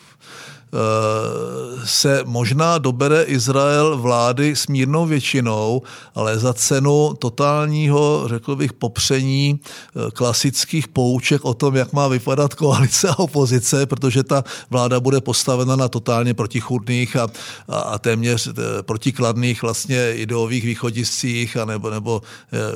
se 1.86 2.23
možná 2.25 2.77
dobere 2.77 3.23
Izrael 3.23 3.97
vlády 3.97 4.55
s 4.55 4.67
mírnou 4.67 5.05
většinou, 5.05 5.82
ale 6.15 6.39
za 6.39 6.53
cenu 6.53 7.13
totálního, 7.19 8.23
řekl 8.27 8.55
bych, 8.55 8.73
popření 8.73 9.60
eh, 9.60 10.12
klasických 10.12 10.88
pouček 10.88 11.45
o 11.45 11.53
tom, 11.53 11.75
jak 11.75 11.93
má 11.93 12.08
vypadat 12.08 12.53
koalice 12.53 13.10
a 13.10 13.19
opozice, 13.19 13.86
protože 13.86 14.23
ta 14.23 14.43
vláda 14.69 14.99
bude 14.99 15.21
postavena 15.21 15.75
na 15.75 15.88
totálně 15.88 16.34
protichudných 16.34 17.15
a, 17.15 17.27
a, 17.67 17.79
a 17.79 17.97
téměř 17.97 18.47
eh, 18.47 18.84
protikladných 18.84 19.62
vlastně 19.62 20.13
ideových 20.13 20.65
východiscích 20.65 21.58
a 21.58 21.65
nebo, 21.65 21.89
nebo 21.89 22.21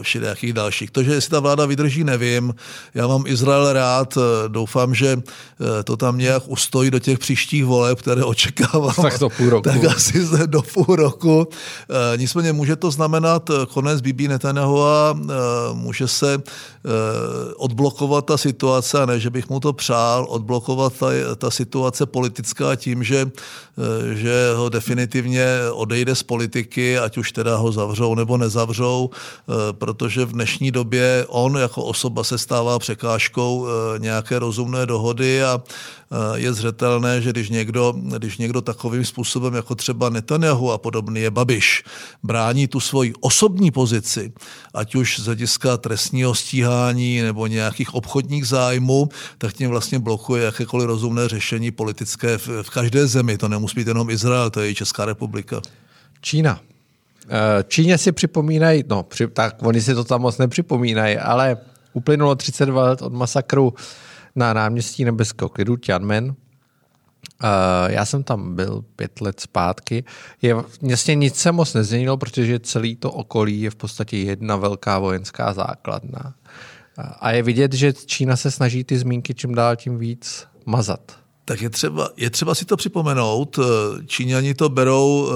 všelijakých 0.02 0.54
dalších. 0.54 0.92
To, 0.92 1.04
že 1.04 1.14
jestli 1.14 1.32
ta 1.32 1.40
vláda 1.40 1.66
vydrží, 1.66 2.04
nevím. 2.04 2.56
Já 2.94 3.08
mám 3.08 3.24
Izrael 3.28 3.74
rád, 3.74 4.18
doufám, 4.48 4.96
že 4.96 5.22
to 5.84 5.98
tam 5.98 6.18
nějak 6.18 6.44
ustojí 6.48 6.92
do 6.92 7.00
těch 7.00 7.20
příštích 7.20 7.66
voleb 7.66 7.83
voleb, 7.84 8.00
které 8.02 8.24
očekávám. 8.24 8.94
Tak 9.02 9.20
to 9.20 9.30
půl 9.30 9.50
roku. 9.50 9.70
Tak 9.70 9.84
asi 9.84 10.28
do 10.46 10.62
půl 10.62 10.96
roku. 10.96 11.48
E, 12.14 12.18
nicméně 12.18 12.54
může 12.54 12.76
to 12.76 12.92
znamenat 12.92 13.50
eh, 13.50 13.66
konec 13.66 14.02
Bibi 14.02 14.28
Netanyahu 14.28 14.84
a 14.84 15.12
e, 15.12 15.34
může 15.74 16.08
se 16.08 16.34
e, 16.34 16.40
odblokovat 17.56 18.26
ta 18.26 18.38
situace, 18.38 19.02
a 19.02 19.06
ne, 19.06 19.20
že 19.20 19.30
bych 19.30 19.50
mu 19.50 19.60
to 19.60 19.74
přál, 19.74 20.26
odblokovat 20.30 20.94
ta, 21.00 21.08
ta 21.36 21.52
situace 21.52 22.06
politická 22.06 22.76
tím, 22.76 23.04
že, 23.04 23.28
e, 23.28 24.16
že 24.16 24.54
ho 24.56 24.70
definitivně 24.70 25.46
odejde 25.72 26.16
z 26.16 26.24
politiky, 26.24 26.98
ať 26.98 27.18
už 27.18 27.32
teda 27.32 27.56
ho 27.56 27.72
zavřou 27.72 28.16
nebo 28.16 28.38
nezavřou, 28.38 29.10
e, 29.10 29.74
protože 29.74 30.26
v 30.26 30.32
dnešní 30.32 30.72
době 30.72 31.26
on 31.28 31.58
jako 31.58 31.84
osoba 31.84 32.24
se 32.24 32.38
stává 32.38 32.80
překážkou 32.80 33.68
e, 33.68 34.00
nějaké 34.00 34.40
rozumné 34.40 34.86
dohody 34.86 35.44
a 35.44 35.62
je 36.36 36.54
zřetelné, 36.54 37.22
že 37.22 37.30
když 37.30 37.50
někdo, 37.50 37.94
když 38.18 38.38
někdo 38.38 38.62
takovým 38.62 39.06
způsobem, 39.06 39.54
jako 39.54 39.76
třeba 39.76 40.10
Netanyahu 40.10 40.72
a 40.72 40.78
podobný 40.78 41.22
je 41.22 41.32
Babiš, 41.32 41.84
brání 42.24 42.68
tu 42.68 42.80
svoji 42.80 43.14
osobní 43.20 43.72
pozici, 43.72 44.34
ať 44.74 44.96
už 44.96 45.20
z 45.20 45.26
hlediska 45.26 45.78
trestního 45.78 46.36
stíhání 46.36 47.22
nebo 47.22 47.48
nějakých 47.48 47.94
obchodních 47.94 48.48
zájmů, 48.48 49.10
tak 49.38 49.54
tím 49.54 49.70
vlastně 49.70 50.00
blokuje 50.00 50.44
jakékoliv 50.44 50.88
rozumné 50.88 51.28
řešení 51.28 51.72
politické 51.72 52.38
v, 52.38 52.48
v 52.64 52.70
každé 52.70 53.08
zemi. 53.08 53.38
To 53.38 53.48
nemusí 53.48 53.76
být 53.76 53.88
jenom 53.88 54.10
Izrael, 54.10 54.50
to 54.50 54.62
je 54.62 54.70
i 54.70 54.76
Česká 54.76 55.06
republika. 55.06 55.62
Čína. 56.22 56.60
Eh, 57.30 57.64
Číně 57.68 57.98
si 57.98 58.12
připomínají, 58.12 58.84
no, 58.90 59.06
tak 59.34 59.56
oni 59.62 59.82
si 59.82 59.96
to 59.96 60.04
tam 60.04 60.22
moc 60.22 60.38
nepřipomínají, 60.38 61.18
ale 61.18 61.58
uplynulo 61.94 62.36
32 62.36 62.84
let 62.84 63.02
od 63.02 63.14
masakru 63.14 63.74
na 64.36 64.54
náměstí 64.54 65.06
nebeského 65.06 65.50
klidu 65.50 65.78
Tianmen. 65.78 66.36
Já 67.88 68.06
jsem 68.06 68.24
tam 68.24 68.56
byl 68.56 68.84
pět 68.96 69.22
let 69.22 69.40
zpátky. 69.40 70.04
Je, 70.42 70.56
vlastně 70.82 71.16
nic 71.16 71.36
se 71.36 71.52
moc 71.52 71.74
nezměnilo, 71.74 72.18
protože 72.18 72.60
celý 72.60 72.96
to 72.96 73.12
okolí 73.12 73.62
je 73.62 73.70
v 73.70 73.76
podstatě 73.76 74.18
jedna 74.18 74.56
velká 74.56 75.00
vojenská 75.00 75.54
základna. 75.54 76.34
A 77.20 77.32
je 77.32 77.44
vidět, 77.44 77.74
že 77.74 77.94
Čína 77.94 78.36
se 78.36 78.52
snaží 78.52 78.84
ty 78.84 78.98
zmínky 78.98 79.34
čím 79.34 79.56
dál 79.56 79.76
tím 79.76 79.98
víc 79.98 80.48
mazat. 80.66 81.12
Tak 81.46 81.62
je 81.62 81.70
třeba, 81.70 82.10
je 82.18 82.30
třeba 82.30 82.56
si 82.56 82.66
to 82.66 82.78
připomenout. 82.78 83.60
Číňani 84.06 84.54
to 84.54 84.70
berou 84.70 85.26
uh 85.26 85.34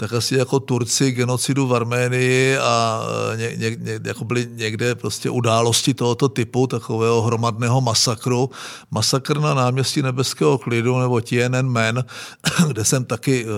tak 0.00 0.12
asi 0.12 0.34
jako 0.36 0.60
Turci 0.60 1.10
genocidu 1.10 1.66
v 1.66 1.74
Arménii 1.74 2.58
a 2.58 3.02
e, 3.32 3.36
ně, 3.36 3.56
ně, 3.56 3.76
ně, 3.76 4.00
jako 4.04 4.24
byly 4.24 4.48
někde 4.52 4.94
prostě 4.94 5.30
události 5.30 5.94
tohoto 5.94 6.28
typu, 6.28 6.66
takového 6.66 7.22
hromadného 7.22 7.80
masakru. 7.80 8.50
Masakr 8.90 9.40
na 9.40 9.54
náměstí 9.54 10.02
Nebeského 10.02 10.58
klidu 10.58 10.98
nebo 10.98 11.20
Tiananmen, 11.20 12.04
kde 12.68 12.84
jsem 12.84 13.04
taky 13.04 13.44
e, 13.44 13.48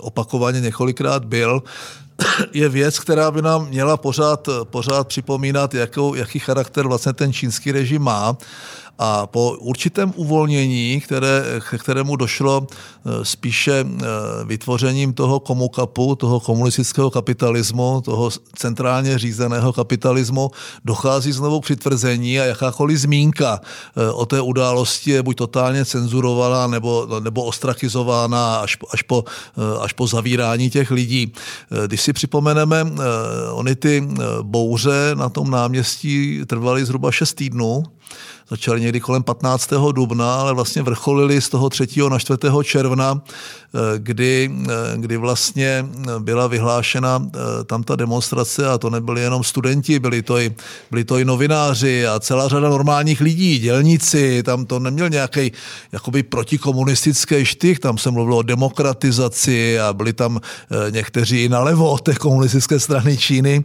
opakovaně 0.00 0.60
několikrát 0.60 1.24
byl, 1.24 1.62
je 2.52 2.68
věc, 2.68 2.98
která 2.98 3.30
by 3.30 3.42
nám 3.42 3.68
měla 3.68 3.96
pořád, 3.96 4.48
pořád 4.64 5.08
připomínat, 5.08 5.74
jakou, 5.74 6.14
jaký 6.14 6.38
charakter 6.38 6.86
vlastně 6.86 7.12
ten 7.12 7.32
čínský 7.32 7.72
režim 7.72 8.02
má 8.02 8.36
a 8.98 9.26
po 9.26 9.56
určitém 9.58 10.12
uvolnění, 10.16 11.00
které, 11.00 11.44
kterému 11.78 12.16
došlo 12.16 12.66
e, 12.66 13.24
spíše 13.24 13.72
e, 13.72 13.84
vytvořením 14.44 15.12
toho 15.12 15.40
komukapu, 15.40 16.14
toho 16.14 16.40
komunistického 16.40 17.10
kapitalismu, 17.10 18.00
toho 18.00 18.30
centrálně 18.56 19.18
řízeného 19.18 19.72
kapitalismu, 19.72 20.50
dochází 20.84 21.32
znovu 21.32 21.60
k 21.60 21.64
přitvrzení 21.64 22.40
a 22.40 22.44
jakákoliv 22.44 22.98
zmínka 22.98 23.60
e, 23.96 24.10
o 24.10 24.26
té 24.26 24.40
události 24.40 25.10
je 25.10 25.22
buď 25.22 25.36
totálně 25.36 25.84
cenzurovaná 25.84 26.66
nebo, 26.66 27.06
nebo 27.20 27.44
ostrakizována 27.44 28.56
až, 28.56 28.76
až, 28.92 29.02
po, 29.02 29.24
až 29.80 29.92
po 29.92 30.06
zavírání 30.06 30.70
těch 30.70 30.90
lidí. 30.90 31.32
Když 31.86 32.00
si 32.00 32.12
připomeneme, 32.12 32.84
ony 33.52 33.76
ty 33.76 34.08
bouře 34.42 35.10
na 35.14 35.28
tom 35.28 35.50
náměstí 35.50 36.40
trvaly 36.46 36.84
zhruba 36.84 37.12
6 37.12 37.34
týdnů, 37.34 37.84
začaly 38.50 38.80
někdy 38.80 39.00
kolem 39.00 39.22
15. 39.22 39.70
dubna, 39.92 40.34
ale 40.34 40.54
vlastně 40.54 40.82
vrcholily 40.82 41.40
z 41.40 41.48
toho 41.48 41.70
3. 41.70 41.86
na 42.08 42.18
4. 42.18 42.62
června, 42.62 43.20
eh, 43.22 43.78
kdy, 43.98 44.50
eh, 44.68 44.96
kdy 44.96 45.16
vlastně 45.16 45.86
byla 46.18 46.46
vyhlášena 46.46 47.22
tam 47.66 47.82
ta 47.82 47.96
demonstrace 47.96 48.68
a 48.68 48.78
to 48.78 48.90
nebyli 48.90 49.20
jenom 49.20 49.44
studenti, 49.44 49.98
byli 49.98 50.22
to 50.22 50.38
i, 50.38 50.54
byli 50.90 51.04
to 51.04 51.18
i 51.18 51.24
novináři 51.24 52.06
a 52.06 52.20
celá 52.20 52.48
řada 52.48 52.68
normálních 52.68 53.20
lidí, 53.20 53.58
dělníci, 53.58 54.42
tam 54.42 54.66
to 54.66 54.78
neměl 54.78 55.08
nějaký 55.08 55.52
jakoby 55.92 56.22
protikomunistický 56.22 57.44
štych, 57.44 57.78
tam 57.78 57.98
se 57.98 58.10
mluvilo 58.10 58.36
o 58.36 58.42
demokratizaci 58.42 59.80
a 59.80 59.92
byli 59.92 60.12
tam 60.12 60.40
někteří 60.90 61.48
nalevo 61.48 61.90
od 61.90 62.02
té 62.02 62.14
komunistické 62.14 62.80
strany 62.80 63.16
Číny. 63.16 63.64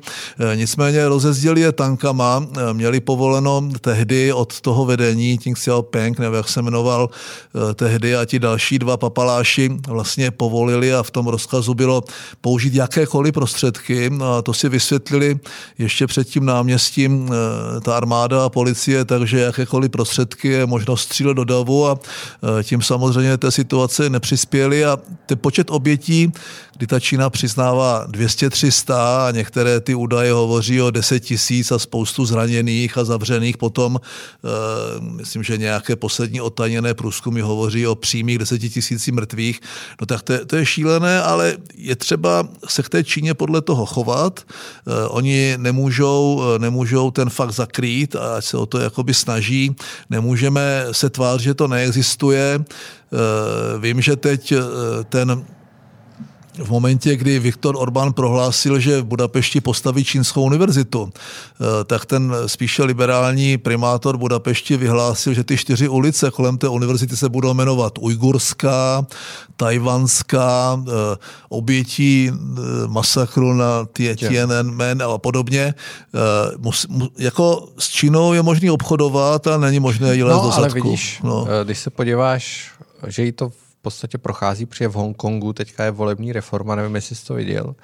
Nicméně 0.55 1.07
rozezděli 1.07 1.61
je 1.61 1.71
tankama, 1.71 2.45
měli 2.73 2.99
povoleno 2.99 3.69
tehdy 3.81 4.33
od 4.33 4.61
toho 4.61 4.72
vedení 4.81 5.37
Ting 5.37 5.57
Xiaoping, 5.57 6.19
nebo 6.19 6.35
jak 6.35 6.49
se 6.49 6.61
jmenoval 6.61 7.09
eh, 7.09 7.73
tehdy, 7.73 8.15
a 8.15 8.25
ti 8.25 8.39
další 8.39 8.79
dva 8.79 8.97
papaláši 8.97 9.69
vlastně 9.87 10.31
povolili 10.31 10.93
a 10.93 11.03
v 11.03 11.11
tom 11.11 11.27
rozkazu 11.27 11.73
bylo 11.73 12.03
použít 12.41 12.73
jakékoliv 12.73 13.33
prostředky. 13.33 14.11
A 14.23 14.41
to 14.41 14.53
si 14.53 14.69
vysvětlili 14.69 15.39
ještě 15.77 16.07
před 16.07 16.27
tím 16.27 16.45
náměstím 16.45 17.29
eh, 17.29 17.81
ta 17.81 17.97
armáda 17.97 18.45
a 18.45 18.49
policie, 18.49 19.05
takže 19.05 19.39
jakékoliv 19.39 19.91
prostředky 19.91 20.47
je 20.47 20.65
možno 20.65 20.97
střílet 20.97 21.33
do 21.33 21.43
davu 21.43 21.87
a 21.87 21.99
eh, 22.59 22.63
tím 22.63 22.81
samozřejmě 22.81 23.37
té 23.37 23.51
situace 23.51 24.09
nepřispěli 24.09 24.85
a 24.85 24.97
ten 25.25 25.37
počet 25.37 25.71
obětí, 25.71 26.31
kdy 26.77 26.87
ta 26.87 26.99
Čína 26.99 27.29
přiznává 27.29 28.07
200-300 28.07 28.93
a 29.27 29.31
některé 29.31 29.79
ty 29.79 29.95
údaje 29.95 30.33
hovoří 30.33 30.81
o 30.81 30.91
10 30.91 31.19
tisíc 31.19 31.71
a 31.71 31.79
spoustu 31.79 32.25
zraněných 32.25 32.97
a 32.97 33.03
zavřených 33.03 33.57
potom, 33.57 33.99
myslím, 34.99 35.43
že 35.43 35.57
nějaké 35.57 35.95
poslední 35.95 36.41
otaněné 36.41 36.93
průzkumy 36.93 37.41
hovoří 37.41 37.87
o 37.87 37.95
přímých 37.95 38.37
10 38.37 38.59
tisíci 38.59 39.11
mrtvých, 39.11 39.59
no 40.01 40.05
tak 40.07 40.21
to, 40.21 40.45
to 40.45 40.55
je 40.55 40.65
šílené, 40.65 41.21
ale 41.21 41.57
je 41.75 41.95
třeba 41.95 42.47
se 42.67 42.83
k 42.83 42.89
té 42.89 43.03
Číně 43.03 43.33
podle 43.33 43.61
toho 43.61 43.85
chovat. 43.85 44.45
Eh, 44.87 45.07
oni 45.07 45.53
nemůžou, 45.57 46.43
eh, 46.43 46.59
nemůžou 46.59 47.11
ten 47.11 47.29
fakt 47.29 47.51
zakrýt 47.51 48.15
a 48.15 48.35
ať 48.35 48.45
se 48.45 48.57
o 48.57 48.65
to 48.65 48.79
jakoby 48.79 49.13
snaží. 49.13 49.75
Nemůžeme 50.09 50.85
se 50.91 51.09
tvářit, 51.09 51.43
že 51.43 51.53
to 51.53 51.67
neexistuje. 51.67 52.63
Vím, 53.79 54.01
že 54.01 54.15
teď 54.15 54.53
ten 55.09 55.45
v 56.57 56.69
momentě, 56.69 57.15
kdy 57.15 57.39
Viktor 57.39 57.75
Orbán 57.77 58.13
prohlásil, 58.13 58.79
že 58.79 59.01
v 59.01 59.05
Budapešti 59.05 59.61
postaví 59.61 60.03
čínskou 60.03 60.43
univerzitu, 60.43 61.09
eh, 61.13 61.83
tak 61.83 62.05
ten 62.05 62.35
spíše 62.45 62.83
liberální 62.83 63.57
primátor 63.57 64.17
Budapešti 64.17 64.77
vyhlásil, 64.77 65.33
že 65.33 65.43
ty 65.43 65.57
čtyři 65.57 65.89
ulice 65.89 66.31
kolem 66.31 66.57
té 66.57 66.67
univerzity 66.67 67.17
se 67.17 67.29
budou 67.29 67.53
jmenovat 67.53 67.93
Ujgurská, 67.99 69.05
Tajvanská, 69.55 70.83
eh, 70.87 70.91
obětí 71.49 72.31
eh, 72.31 72.61
masakru 72.87 73.53
na 73.53 73.85
Tiananmen 73.93 75.03
a 75.03 75.17
podobně. 75.17 75.73
Jako 77.17 77.67
s 77.79 77.89
Čínou 77.89 78.33
je 78.33 78.41
možný 78.41 78.69
obchodovat 78.69 79.47
a 79.47 79.57
není 79.57 79.79
možné 79.79 80.15
jí 80.15 80.21
no, 80.21 80.27
do 80.27 80.53
ale 80.53 80.69
vidíš, 80.69 81.21
no. 81.23 81.47
když 81.63 81.79
se 81.79 81.89
podíváš, 81.89 82.71
že 83.07 83.23
jí 83.23 83.31
to 83.31 83.51
podstatě 83.83 84.17
prochází, 84.17 84.65
protože 84.65 84.87
v 84.87 84.93
Hongkongu 84.93 85.53
teďka 85.53 85.83
je 85.83 85.91
volební 85.91 86.33
reforma, 86.33 86.75
nevím, 86.75 86.95
jestli 86.95 87.15
jsi 87.15 87.25
to 87.25 87.33
viděl. 87.33 87.75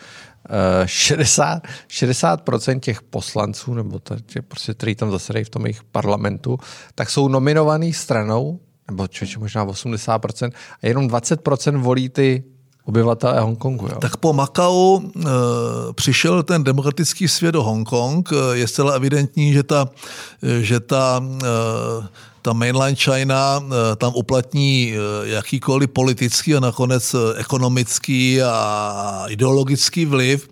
60, 0.86 1.62
eh, 1.64 1.70
60% 1.88 2.80
těch 2.80 3.02
poslanců, 3.02 3.74
nebo 3.74 4.00
to, 4.00 4.16
prostě, 4.48 4.74
kteří 4.74 4.96
tam 4.96 5.12
zasedají 5.12 5.46
v 5.46 5.50
tom 5.50 5.66
jejich 5.66 5.84
parlamentu, 5.84 6.58
tak 6.96 7.10
jsou 7.10 7.28
nominovaný 7.28 7.94
stranou, 7.94 8.60
nebo 8.88 9.08
člověče, 9.08 9.40
možná 9.40 9.64
80%, 9.64 10.52
a 10.84 10.88
jenom 10.88 11.08
20% 11.08 11.82
volí 11.82 12.10
ty 12.10 12.44
obyvatelé 12.86 13.40
Hongkongu. 13.40 13.88
Jo? 13.88 13.98
Tak 14.02 14.18
po 14.18 14.34
Makau 14.34 15.00
e, 15.00 15.22
přišel 15.94 16.44
ten 16.44 16.64
demokratický 16.64 17.28
svět 17.28 17.52
do 17.52 17.64
Hongkong. 17.64 18.30
Je 18.54 18.68
zcela 18.68 18.94
evidentní, 18.94 19.54
že 19.54 19.64
ta, 19.64 19.90
že 20.62 20.80
ta 20.80 21.24
e, 21.24 21.48
ta 22.42 22.54
mainline 22.54 22.96
China 22.96 23.62
eh, 23.64 23.96
tam 23.96 24.14
uplatní 24.16 24.94
eh, 24.94 25.28
jakýkoliv 25.30 25.90
politický 25.90 26.56
a 26.56 26.60
nakonec 26.60 27.14
eh, 27.14 27.40
ekonomický 27.40 28.42
a 28.42 29.26
ideologický 29.30 30.06
vliv, 30.06 30.50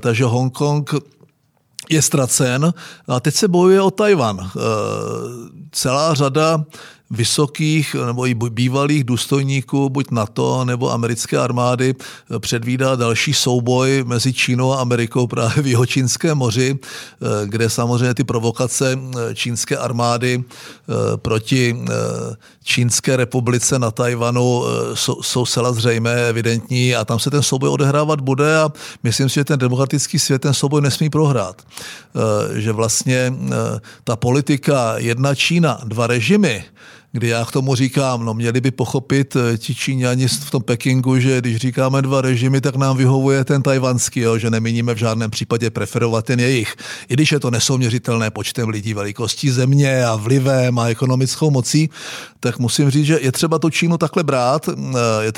takže 0.00 0.24
Hongkong 0.24 0.94
je 1.90 2.02
ztracen. 2.02 2.74
A 3.08 3.20
teď 3.20 3.34
se 3.34 3.48
bojuje 3.48 3.80
o 3.80 3.90
Tajvan. 3.90 4.50
Celá 5.72 6.14
řada 6.14 6.64
vysokých 7.10 7.96
nebo 8.06 8.26
i 8.26 8.34
bývalých 8.34 9.04
důstojníků 9.04 9.88
buď 9.88 10.10
NATO 10.10 10.64
nebo 10.64 10.92
americké 10.92 11.38
armády 11.38 11.94
eh, 11.94 12.38
předvídá 12.38 12.96
další 12.96 13.34
souboj 13.34 14.04
mezi 14.06 14.32
Čínou 14.32 14.72
a 14.72 14.80
Amerikou 14.80 15.26
právě 15.26 15.62
v 15.62 15.66
Jihočínském 15.66 16.38
moři, 16.38 16.78
eh, 16.78 17.46
kde 17.46 17.70
samozřejmě 17.70 18.14
ty 18.14 18.24
provokace 18.24 18.98
eh, 18.98 19.34
čínské 19.34 19.76
armády 19.76 20.44
proti 21.16 21.76
Čínské 22.62 23.16
republice 23.16 23.78
na 23.78 23.90
Tajvanu 23.90 24.62
jsou, 24.94 25.22
jsou 25.22 25.46
zcela 25.46 25.72
zřejmé, 25.72 26.28
evidentní 26.28 26.96
a 26.96 27.04
tam 27.04 27.18
se 27.18 27.30
ten 27.30 27.42
souboj 27.42 27.68
odehrávat 27.68 28.20
bude 28.20 28.58
a 28.58 28.72
myslím 29.02 29.28
si, 29.28 29.34
že 29.34 29.44
ten 29.44 29.58
demokratický 29.58 30.18
svět 30.18 30.42
ten 30.42 30.54
souboj 30.54 30.82
nesmí 30.82 31.10
prohrát. 31.10 31.62
Že 32.54 32.72
vlastně 32.72 33.34
ta 34.04 34.16
politika 34.16 34.94
jedna 34.98 35.34
Čína, 35.34 35.80
dva 35.84 36.06
režimy, 36.06 36.64
kdy 37.14 37.28
já 37.28 37.44
k 37.44 37.52
tomu 37.52 37.74
říkám, 37.74 38.24
no 38.24 38.34
měli 38.34 38.60
by 38.60 38.70
pochopit 38.70 39.36
eh, 39.36 39.58
ti 39.58 39.74
Číňani 39.74 40.28
v 40.28 40.50
tom 40.50 40.62
Pekingu, 40.62 41.18
že 41.18 41.38
když 41.38 41.56
říkáme 41.56 42.02
dva 42.02 42.20
režimy, 42.20 42.60
tak 42.60 42.76
nám 42.76 42.96
vyhovuje 42.96 43.44
ten 43.44 43.62
tajvanský, 43.62 44.20
jo, 44.20 44.38
že 44.38 44.50
nemíníme 44.50 44.94
v 44.94 44.98
žádném 44.98 45.30
případě 45.30 45.70
preferovat 45.70 46.24
ten 46.24 46.40
jejich. 46.40 46.74
I 47.08 47.14
když 47.14 47.32
je 47.32 47.40
to 47.40 47.50
nesouměřitelné 47.50 48.30
počtem 48.30 48.68
lidí, 48.68 48.94
velikostí 48.94 49.50
země 49.50 50.04
a 50.04 50.16
vlivem 50.16 50.78
a 50.78 50.86
ekonomickou 50.86 51.50
mocí, 51.50 51.90
tak 52.40 52.58
musím 52.58 52.90
říct, 52.90 53.06
že 53.06 53.18
je 53.22 53.32
třeba 53.32 53.58
tu 53.58 53.70
Čínu 53.70 53.98
takhle 53.98 54.22
brát, 54.22 54.68
eh, 54.68 54.72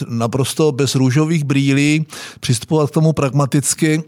naprosto 0.08 0.72
bez 0.72 0.94
růžových 0.94 1.44
brýlí, 1.44 2.06
přistupovat 2.40 2.90
k 2.90 2.94
tomu 2.94 3.12
pragmaticky, 3.12 4.02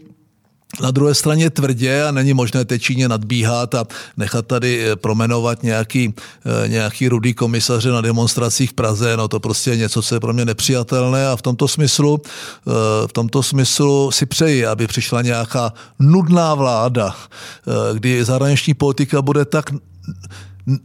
na 0.81 0.91
druhé 0.91 1.15
straně 1.15 1.49
tvrdě 1.49 2.03
a 2.03 2.11
není 2.11 2.33
možné 2.33 2.65
té 2.65 2.79
Číně 2.79 3.07
nadbíhat 3.07 3.75
a 3.75 3.85
nechat 4.17 4.47
tady 4.47 4.91
eh, 4.91 4.95
promenovat 4.95 5.63
nějaký, 5.63 6.13
eh, 6.45 6.67
nějaký 6.67 7.07
rudý 7.09 7.33
komisaře 7.33 7.89
na 7.89 8.01
demonstracích 8.01 8.69
v 8.69 8.73
Praze, 8.73 9.17
no 9.17 9.27
to 9.27 9.39
prostě 9.39 9.69
je 9.69 9.77
něco, 9.77 10.01
co 10.01 10.15
je 10.15 10.19
pro 10.19 10.33
mě 10.33 10.45
nepřijatelné 10.45 11.27
a 11.27 11.35
v 11.35 11.41
tomto 11.41 11.67
smyslu, 11.67 12.21
eh, 12.21 12.71
v 13.07 13.13
tomto 13.13 13.43
smyslu 13.43 14.11
si 14.11 14.25
přeji, 14.25 14.65
aby 14.65 14.87
přišla 14.87 15.21
nějaká 15.21 15.73
nudná 15.99 16.55
vláda, 16.55 17.15
kdy 17.93 18.25
zahraniční 18.25 18.73
politika 18.73 19.21
bude 19.21 19.45
tak 19.45 19.71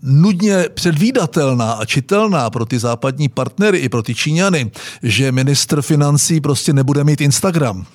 nudně 0.03 0.65
předvídatelná 0.75 1.73
a 1.73 1.85
čitelná 1.85 2.51
pro 2.51 2.67
ty 2.67 2.79
západní 2.79 3.29
partnery 3.29 3.79
i 3.79 3.89
pro 3.89 4.03
ty 4.03 4.15
Číňany, 4.15 4.71
že 5.03 5.33
ministr 5.33 5.83
financí 5.83 6.41
prostě 6.41 6.73
nebude 6.73 7.05
mít 7.05 7.21
Instagram 7.21 7.87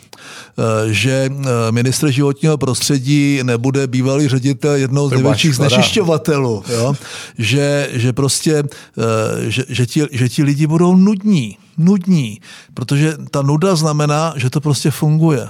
eh, 0.58 0.93
že 0.93 1.30
eh, 1.32 1.71
ministr 1.71 2.12
životního 2.12 2.58
prostředí 2.58 3.39
nebude 3.43 3.88
bývalý 3.88 4.28
ředitel 4.28 4.73
jednoho 4.73 5.10
z 5.10 5.12
největších 5.12 5.56
znečišťovatelů. 5.56 6.63
Jo? 6.69 6.93
Že, 7.38 7.89
že 7.91 8.13
prostě, 8.13 8.63
eh, 8.63 9.52
že, 9.52 9.63
že, 9.69 9.86
ti, 9.86 10.04
že 10.12 10.30
ti 10.30 10.43
lidi 10.43 10.67
budou 10.67 10.95
nudní. 10.95 11.58
Nudní. 11.78 12.39
Protože 12.73 13.17
ta 13.32 13.41
nuda 13.41 13.75
znamená, 13.75 14.34
že 14.36 14.49
to 14.49 14.62
prostě 14.62 14.91
funguje. 14.91 15.47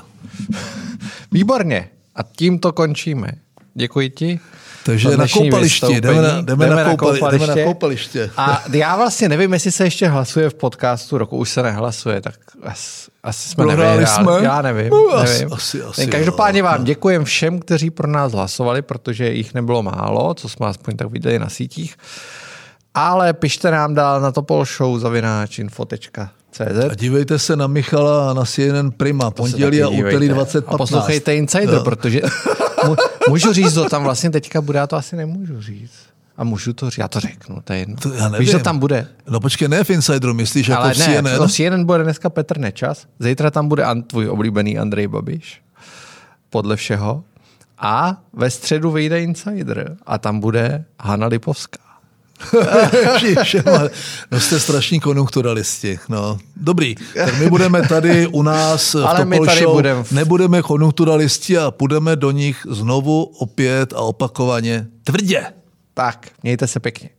Výborně. 1.32 1.89
A 2.15 2.23
tím 2.23 2.60
to 2.60 2.71
končíme. 2.71 3.32
Děkuji 3.73 4.10
ti. 4.10 4.39
Takže 4.83 5.17
na 5.17 5.27
koupaliště, 5.27 6.01
jdeme 6.01 6.21
na, 6.21 6.41
jdeme, 6.41 6.65
jdeme, 6.65 6.83
na, 6.83 6.89
koupali, 6.89 7.19
koupaliště. 7.19 7.47
jdeme 7.47 7.61
na 7.61 7.67
koupaliště. 7.67 8.31
A 8.37 8.63
já 8.73 8.97
vlastně 8.97 9.29
nevím, 9.29 9.53
jestli 9.53 9.71
se 9.71 9.83
ještě 9.83 10.07
hlasuje 10.07 10.49
v 10.49 10.53
podcastu 10.53 11.17
roku, 11.17 11.37
už 11.37 11.49
se 11.49 11.63
nehlasuje, 11.63 12.21
tak 12.21 12.35
asi, 12.63 13.11
asi 13.23 13.49
jsme 13.49 13.65
nevyhráli. 13.65 14.07
Jsme? 14.07 14.31
Já 14.41 14.61
nevím. 14.61 14.89
No, 14.89 15.23
nevím. 15.23 15.53
Asi, 15.53 15.83
asi, 15.83 16.07
Každopádně 16.07 16.63
vám 16.63 16.83
děkujem 16.83 17.23
všem, 17.23 17.59
kteří 17.59 17.89
pro 17.89 18.07
nás 18.07 18.31
hlasovali, 18.31 18.81
protože 18.81 19.31
jich 19.31 19.53
nebylo 19.53 19.83
málo, 19.83 20.33
co 20.33 20.49
jsme 20.49 20.67
aspoň 20.67 20.97
tak 20.97 21.11
viděli 21.11 21.39
na 21.39 21.49
sítích. 21.49 21.95
Ale 22.93 23.33
pište 23.33 23.71
nám 23.71 23.95
dál 23.95 24.21
na 24.21 24.31
topolshow 24.31 24.99
zavináč 24.99 25.59
info.cz 26.57 26.91
a 26.91 26.95
dívejte 26.95 27.39
se 27.39 27.55
na 27.55 27.67
Michala 27.67 28.31
a 28.31 28.33
na 28.33 28.45
CNN 28.45 28.91
Prima, 28.97 29.31
pondělí 29.31 29.83
a 29.83 29.88
úterý 29.88 30.29
2015. 30.29 30.73
A 30.73 30.77
poslouchejte 30.77 31.35
Insider, 31.35 31.75
no. 31.75 31.83
protože 31.83 32.21
můžu 33.29 33.53
říct, 33.53 33.73
to 33.73 33.89
tam 33.89 34.03
vlastně 34.03 34.29
teďka 34.29 34.62
bude, 34.62 34.79
já 34.79 34.88
to 34.88 34.95
asi 34.95 35.15
nemůžu 35.15 35.62
říct. 35.62 35.91
A 36.38 36.43
můžu 36.43 36.73
to 36.73 36.89
říct, 36.89 36.97
já 36.97 37.07
to 37.07 37.19
řeknu, 37.19 37.62
to 37.63 37.73
je 37.73 37.79
jedno. 37.79 37.95
To 37.95 38.13
já 38.13 38.29
nevím. 38.29 38.39
Víš, 38.39 38.51
že 38.51 38.59
tam 38.59 38.79
bude? 38.79 39.07
No 39.29 39.39
počkej, 39.39 39.67
ne 39.67 39.83
v 39.83 39.89
Insideru, 39.89 40.33
myslíš 40.33 40.67
jako 40.67 40.81
Ale 40.81 40.93
v 40.93 40.97
CNN? 40.97 41.23
ne, 41.23 41.38
v 41.47 41.51
CNN 41.51 41.85
bude 41.85 42.03
dneska 42.03 42.29
Petr 42.29 42.57
Nečas, 42.57 43.05
zítra 43.19 43.51
tam 43.51 43.67
bude 43.67 43.85
tvůj 44.07 44.29
oblíbený 44.29 44.77
Andrej 44.77 45.07
Babiš, 45.07 45.62
podle 46.49 46.75
všeho. 46.75 47.23
A 47.77 48.21
ve 48.33 48.49
středu 48.49 48.91
vyjde 48.91 49.21
Insider 49.23 49.97
a 50.05 50.17
tam 50.17 50.39
bude 50.39 50.85
Hanna 50.99 51.27
Lipovská. 51.27 51.88
no 54.32 54.39
jste 54.39 54.60
strašní 54.60 54.99
konjunkturalisti. 54.99 55.99
No. 56.10 56.38
Dobrý, 56.56 56.95
tak 57.15 57.39
my 57.39 57.49
budeme 57.49 57.88
tady 57.88 58.28
u 58.28 58.41
nás 58.41 58.93
v 58.93 59.06
Ale 59.06 59.25
my 59.25 59.39
tady 59.39 59.62
Show, 59.62 59.73
budem. 59.73 60.04
nebudeme 60.12 60.62
konjunkturalisti 60.62 61.58
a 61.58 61.71
půjdeme 61.71 62.15
do 62.15 62.32
nich 62.32 62.67
znovu 62.69 63.23
opět 63.23 63.93
a 63.93 63.99
opakovaně 63.99 64.88
tvrdě. 65.04 65.45
Tak, 65.93 66.28
mějte 66.43 66.67
se 66.67 66.80
pěkně. 66.80 67.10